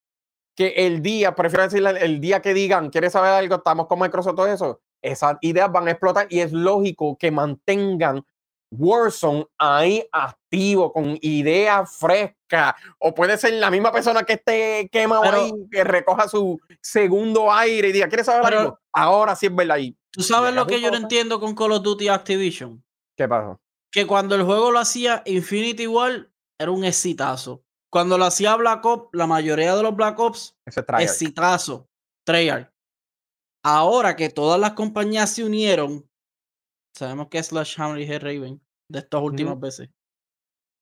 [0.56, 3.56] Que el día, prefiero decirle el día que digan, ¿quieres saber algo?
[3.56, 4.80] Estamos con Microsoft, todo eso.
[5.02, 8.24] Esas ideas van a explotar y es lógico que mantengan
[8.72, 15.22] Warzone ahí activo, con ideas frescas, o puede ser la misma persona que esté quemado
[15.24, 18.78] ahí, que recoja su segundo aire y diga, ¿quieres saber algo?
[18.92, 19.96] Ahora sí es verdad ahí.
[20.10, 22.82] ¿Tú sabes lo que yo no entiendo con Call of Duty Activision?
[23.16, 23.60] ¿Qué pasó?
[23.90, 27.62] Que cuando el juego lo hacía Infinity War, era un exitazo.
[27.90, 30.56] Cuando lo hacía Black Ops, la mayoría de los Black Ops,
[30.98, 31.88] exitazo.
[32.24, 32.70] Treyarch.
[33.64, 36.08] Ahora que todas las compañías se unieron,
[36.94, 39.90] sabemos que es Sledgehammer y Raven de estas últimas veces,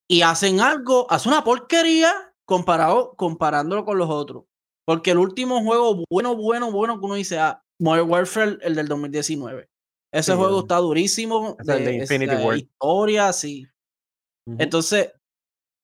[0.09, 2.12] y hacen algo, hace una porquería
[2.45, 4.45] comparado, comparándolo con los otros.
[4.85, 8.89] Porque el último juego bueno, bueno, bueno que uno dice, ah, Modern Warfare, el del
[8.89, 9.70] 2019.
[10.12, 11.57] Ese juego está durísimo.
[11.61, 12.57] de, Infinity War.
[12.57, 13.69] Historia, sí.
[14.59, 15.12] Entonces,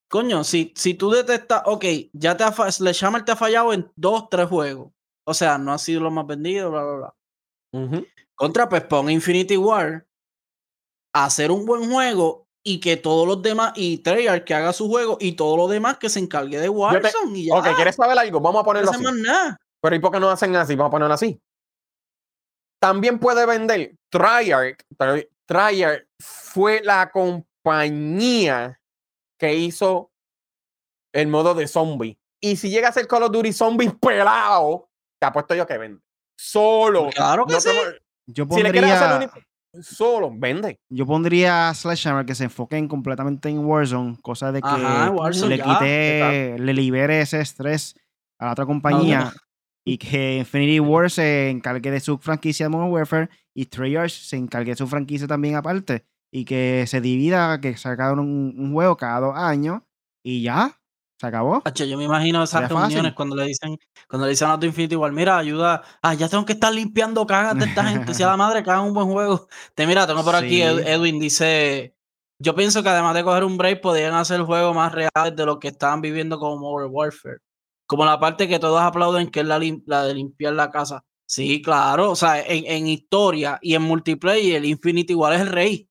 [0.08, 4.28] coño, si, si tú detectas, ok, ya te ha, Sledgehammer te ha fallado en dos,
[4.28, 4.90] tres juegos.
[5.24, 7.12] O sea, no ha sido lo más vendido, bla, bla,
[7.72, 8.04] bla.
[8.34, 10.04] Contra, pues pon Infinity War
[11.24, 15.18] hacer un buen juego y que todos los demás, y Treyarch que haga su juego
[15.20, 17.38] y todo lo demás que se encargue de Warzone.
[17.38, 17.54] y ya.
[17.54, 18.40] Ok, ¿quieres saber algo?
[18.40, 19.04] Vamos a ponerlo así.
[19.80, 20.74] Pero ¿y por qué no hacen así?
[20.74, 21.40] Vamos a ponerlo así.
[22.80, 24.82] También puede vender Treyarch.
[25.46, 28.80] Treyarch fue la compañía
[29.38, 30.10] que hizo
[31.12, 32.18] el modo de zombie.
[32.40, 34.88] Y si llega a ser Call of Duty Zombie pelado,
[35.20, 36.02] te apuesto yo que vende.
[36.36, 37.10] Solo.
[37.10, 37.70] Claro que sí.
[38.26, 39.30] Yo pondría,
[39.82, 40.78] solo, vende.
[40.88, 46.58] Yo pondría a Sledgehammer que se enfoquen completamente en Warzone, cosa de que le quite,
[46.58, 47.94] le libere ese estrés
[48.38, 49.32] a la otra compañía
[49.84, 54.36] y que Infinity War se encargue de su franquicia de Modern Warfare y Treyarch se
[54.36, 58.96] encargue de su franquicia también aparte y que se divida, que sacaron un, un juego
[58.96, 59.82] cada dos años
[60.24, 60.76] y ya,
[61.18, 61.62] se acabó.
[61.74, 63.78] yo me imagino esas reuniones cuando le dicen,
[64.08, 67.26] cuando le dicen a tu Infinity igual, mira, ayuda, ah, ya tengo que estar limpiando
[67.26, 69.48] cagas de esta gente, si a la madre hagan un buen juego.
[69.74, 71.96] Te mira, tengo por aquí, Edwin dice,
[72.38, 75.58] yo pienso que además de coger un break, podrían hacer juegos más reales de lo
[75.58, 77.38] que estaban viviendo como Modern Warfare.
[77.86, 81.04] Como la parte que todos aplauden, que es la, la de limpiar la casa.
[81.24, 85.48] Sí, claro, o sea, en, en historia y en multiplayer, el Infinity igual es el
[85.48, 85.88] rey.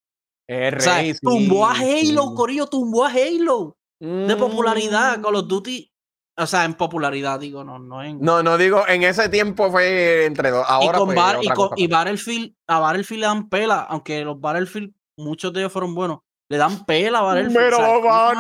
[0.47, 1.11] El rey.
[1.11, 5.21] O tumbó a Halo, Corillo, tumbó a Halo de popularidad.
[5.21, 5.91] Call of Duty,
[6.37, 8.19] o sea, en popularidad, digo, no, no en.
[8.19, 10.65] No, no digo, en ese tiempo fue entre dos.
[10.67, 10.97] Ahora
[11.41, 15.71] y, con y, Battlefield, a Battlefield le dan pela, aunque los Battlefield, muchos de ellos
[15.71, 16.19] fueron buenos.
[16.47, 17.57] Le dan pela a Battlefield.
[17.57, 18.33] Pero a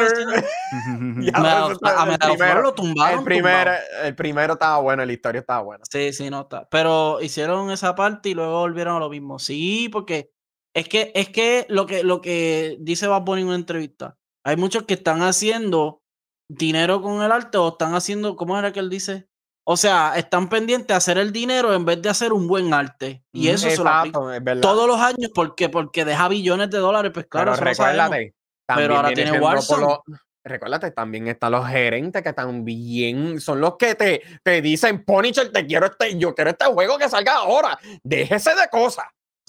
[2.61, 3.19] lo tumbaron.
[3.19, 3.71] El primero,
[4.03, 5.83] el primero estaba bueno, la historia estaba buena.
[5.89, 6.67] Sí, sí, no está.
[6.69, 9.39] Pero hicieron esa parte y luego volvieron a lo mismo.
[9.39, 10.31] Sí, porque
[10.75, 14.57] es que, es que lo que, lo que dice Bad Bunny en una entrevista hay
[14.57, 16.03] muchos que están haciendo
[16.47, 19.27] dinero con el arte o están haciendo, ¿cómo era que él dice?
[19.67, 23.23] O sea, están pendientes de hacer el dinero en vez de hacer un buen arte.
[23.33, 27.11] Y eso se lo todos los años porque, porque deja billones de dólares.
[27.11, 28.35] Pues claro, pero recuérdate.
[28.67, 29.97] Pero ahora tiene Warzone.
[30.43, 35.65] recuérdate, también están los gerentes que bien, son los que te, te dicen, Punisher, te
[35.65, 37.79] quiero este, yo quiero este juego que salga ahora.
[38.03, 39.05] Déjese de cosas.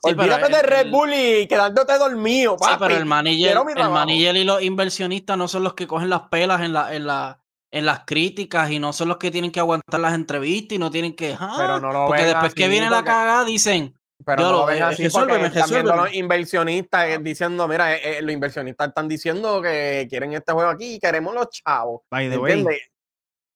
[0.06, 2.72] Olvídate de Red Bull y quedándote dormido, papi.
[2.72, 6.22] Sí, pero el manager, el manager y los inversionistas no son los que cogen las
[6.22, 7.38] pelas en, la, en, la,
[7.70, 10.90] en las críticas y no son los que tienen que aguantar las entrevistas y no
[10.90, 11.36] tienen que.
[11.38, 13.94] Ah, pero no lo porque después que viene la cagada dicen.
[14.24, 15.38] Pero no lo ven así porque
[15.82, 20.70] los inversionistas eh, diciendo, mira, eh, eh, los inversionistas están diciendo que quieren este juego
[20.70, 22.00] aquí y queremos los chavos.
[22.10, 22.64] By the way,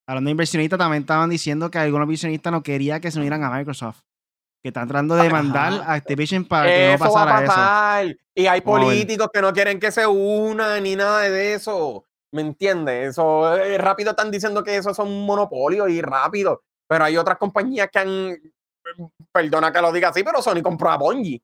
[0.07, 3.51] hablando de inversionistas, también estaban diciendo que algunos inversionistas no querían que se unieran a
[3.51, 4.03] Microsoft
[4.63, 8.19] que están tratando de mandar a Activision para que no pasara eso.
[8.35, 12.05] Y hay políticos que no quieren que se unan ni nada de eso.
[12.33, 13.11] ¿Me entiendes?
[13.11, 16.63] Eso eh, rápido están diciendo que eso son monopolios y rápido.
[16.87, 18.39] Pero hay otras compañías que han.
[19.33, 21.43] Perdona que lo diga así, pero Sony compró a Bungie.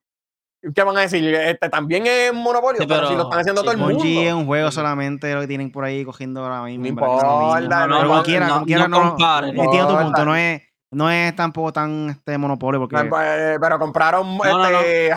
[0.75, 1.35] ¿Qué van a decir?
[1.35, 3.95] Este también es monopolio, pero, si lo están haciendo todo el mundo.
[3.95, 6.83] Bungie es un juego solamente lo que tienen por ahí cogiendo ahora mismo.
[6.83, 9.17] No importa, no, como quiera, como quiera, no.
[9.45, 10.66] Entiendo tu punto, no es no
[11.11, 15.11] es tampoco tan este monopolio porque pues, pero compraron este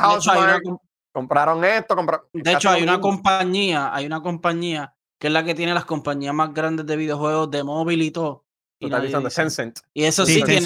[1.11, 5.55] compraron esto compraron de hecho hay una compañía hay una compañía que es la que
[5.55, 8.45] tiene las compañías más grandes de videojuegos de móvil y todo
[8.79, 9.79] y, Tencent.
[9.93, 10.61] y eso sí, tiene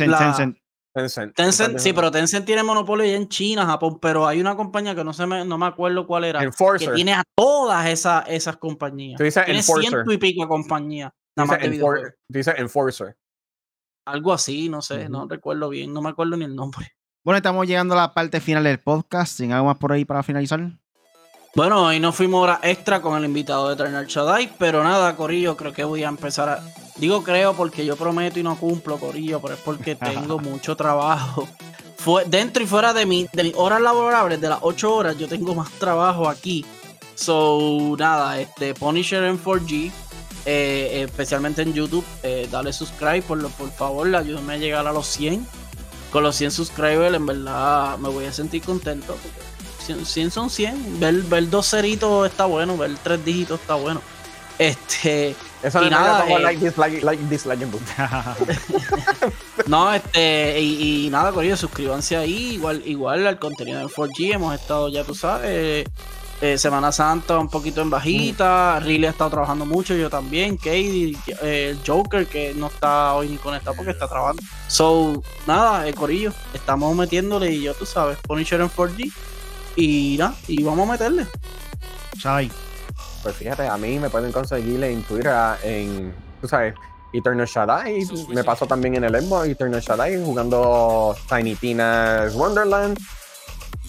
[0.94, 1.80] Tencent, Tencent.
[1.80, 5.12] sí, pero Tencent tiene monopolio ya en China, Japón, pero hay una compañía que no
[5.14, 9.18] se me, no me acuerdo cuál era, que tiene a todas esas, esas compañías.
[9.18, 11.12] tiene ciento y pico compañías.
[12.30, 13.18] dice Enforcer.
[14.06, 16.94] Algo así, no sé, no recuerdo bien, no me acuerdo ni el nombre.
[17.26, 19.38] Bueno, estamos llegando a la parte final del podcast.
[19.38, 20.60] ¿Sin algo más por ahí para finalizar?
[21.56, 25.56] Bueno, hoy no fuimos hora extra con el invitado de Eternal Shaddai, pero nada, Corillo,
[25.56, 26.62] creo que voy a empezar a.
[26.98, 31.48] Digo creo porque yo prometo y no cumplo, Corillo, pero es porque tengo mucho trabajo.
[31.96, 35.30] Fue, dentro y fuera de, mi, de mis horas laborables, de las 8 horas, yo
[35.30, 36.66] tengo más trabajo aquí
[37.16, 39.92] So, nada, este Punisher en 4G,
[40.46, 44.94] eh, especialmente en YouTube, eh, dale subscribe, por, lo, por favor, ayúdame a llegar a
[44.94, 45.46] los 100.
[46.12, 49.16] Con los 100 subscribers, en verdad, me voy a sentir contento.
[49.16, 51.00] Porque 100, son 100.
[51.00, 54.02] Ver, ver dos ceritos está bueno, ver tres dígitos está bueno.
[54.60, 55.36] Este.
[55.64, 57.66] Eso y nada, eh, like, dislike, like, dislike,
[59.68, 64.90] No, este, y, y nada, suscríbanse ahí, igual, igual al contenido de 4G, hemos estado,
[64.90, 65.86] ya tú sabes,
[66.44, 68.84] eh, Semana Santa un poquito en bajita, mm.
[68.84, 73.38] Riley ha estado trabajando mucho, yo también, Katie, eh, Joker, que no está hoy ni
[73.38, 74.44] conectado porque está trabajando.
[74.68, 79.10] So, nada, el corillo, estamos metiéndole y yo tú sabes, Punisher en 4G,
[79.78, 81.26] y nada, y vamos a meterle.
[82.20, 82.52] Chai.
[83.22, 85.34] Pues fíjate, a mí me pueden conseguir en Twitter,
[85.64, 86.74] en, tú sabes,
[87.14, 88.06] Eternal Shaddai.
[88.28, 93.00] Me pasó también en el Xbox, Eternal Shaddai, jugando Tiny Tina's Wonderland.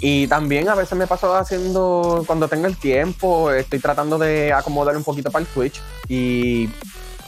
[0.06, 4.94] Y también a veces me paso haciendo, cuando tengo el tiempo, estoy tratando de acomodar
[4.98, 5.80] un poquito para el Twitch.
[6.08, 6.68] Y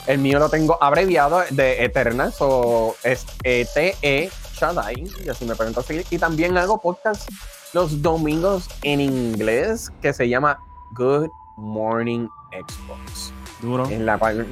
[0.07, 5.73] el mío lo tengo abreviado de Eternal, o es ETE Shaddai, y así me pueden
[5.73, 6.05] conseguir.
[6.11, 7.31] Y también hago podcast
[7.73, 10.59] los domingos en inglés que se llama
[10.91, 13.33] Good Morning Xbox.
[13.63, 13.89] Duro.
[13.89, 14.47] En la cual,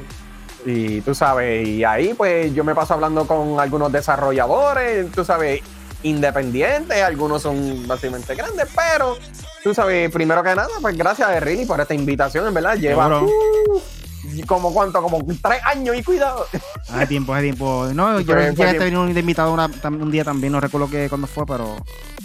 [0.64, 5.60] y tú sabes, y ahí pues yo me paso hablando con algunos desarrolladores, tú sabes,
[6.04, 9.18] independientes, algunos son básicamente grandes, pero
[9.62, 13.22] tú sabes, primero que nada, pues gracias a Rini por esta invitación, en verdad, lleva
[13.22, 13.82] uh,
[14.46, 16.46] como cuánto, como tres años y cuidado.
[16.92, 17.88] Hace tiempo, hace tiempo.
[17.94, 21.44] No, yo ya te vino un invitado un día también, no recuerdo que cuándo fue,
[21.46, 21.76] pero.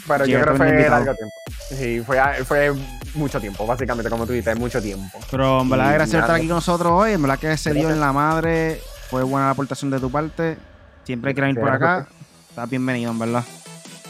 [0.07, 1.35] Pero yo creo que fue largo tiempo.
[1.69, 2.73] Sí, fue, fue
[3.14, 5.19] mucho tiempo, básicamente, como tú dices, mucho tiempo.
[5.31, 7.11] Pero en verdad, gracias por estar aquí con nosotros hoy.
[7.14, 8.81] En verdad que se dio en la madre.
[9.10, 10.57] Fue buena la aportación de tu parte.
[11.03, 12.07] Siempre que venir por acá.
[12.49, 13.43] Estás bienvenido, en verdad.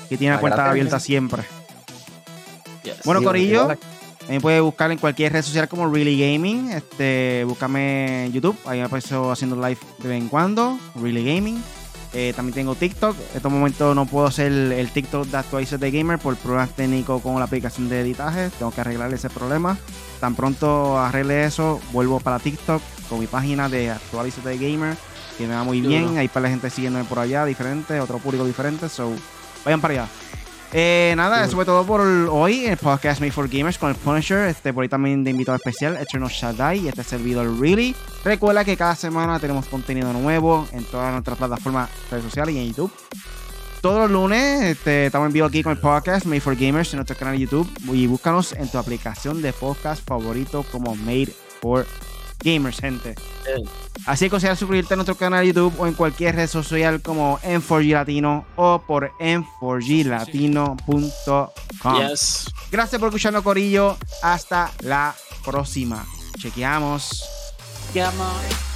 [0.10, 1.44] Que tiene la puerta abierta siempre.
[3.06, 3.70] Bueno, Corillo.
[4.28, 6.72] Me puedes buscar en cualquier red social como Really Gaming.
[6.72, 8.56] Este, búscame en YouTube.
[8.66, 10.78] Ahí me apareció haciendo live de vez en cuando.
[11.02, 11.60] Really Gaming.
[12.14, 13.16] Eh, también tengo TikTok.
[13.32, 17.22] En estos momentos no puedo hacer el, TikTok de Actualices de Gamer por problemas técnicos
[17.24, 18.52] con la aplicación de editaje.
[18.58, 19.78] Tengo que arreglar ese problema.
[20.20, 24.96] Tan pronto arregle eso, vuelvo para TikTok con mi página de Actualices de Gamer.
[25.40, 26.18] Que me va muy bien.
[26.18, 28.90] Hay para la gente siguiéndome por allá, diferente, otro público diferente.
[28.90, 29.12] So,
[29.66, 30.08] vayan para allá.
[30.72, 33.96] Eh, nada, eso fue todo por hoy en el podcast Made for Gamers con el
[33.96, 34.48] Punisher.
[34.48, 37.96] Este, por ahí también de invitado especial, Eternal Shaddai y este servidor Really.
[38.24, 42.68] Recuerda que cada semana tenemos contenido nuevo en todas nuestras plataformas redes sociales y en
[42.68, 42.92] YouTube.
[43.82, 46.98] Todos los lunes este, estamos en vivo aquí con el podcast Made for Gamers en
[46.98, 51.86] nuestro canal de YouTube y búscanos en tu aplicación de podcast favorito como Made for
[51.86, 52.09] Gamers,
[52.80, 53.16] gente.
[54.06, 57.38] Así que considera suscribirte a nuestro canal de YouTube o en cualquier red social como
[57.40, 61.12] M4G Latino o por m4glatino.com.
[62.72, 63.98] Gracias por escucharnos, Corillo.
[64.24, 66.06] Hasta la próxima.
[66.38, 67.24] Chequeamos.
[67.88, 68.69] Chequeamos.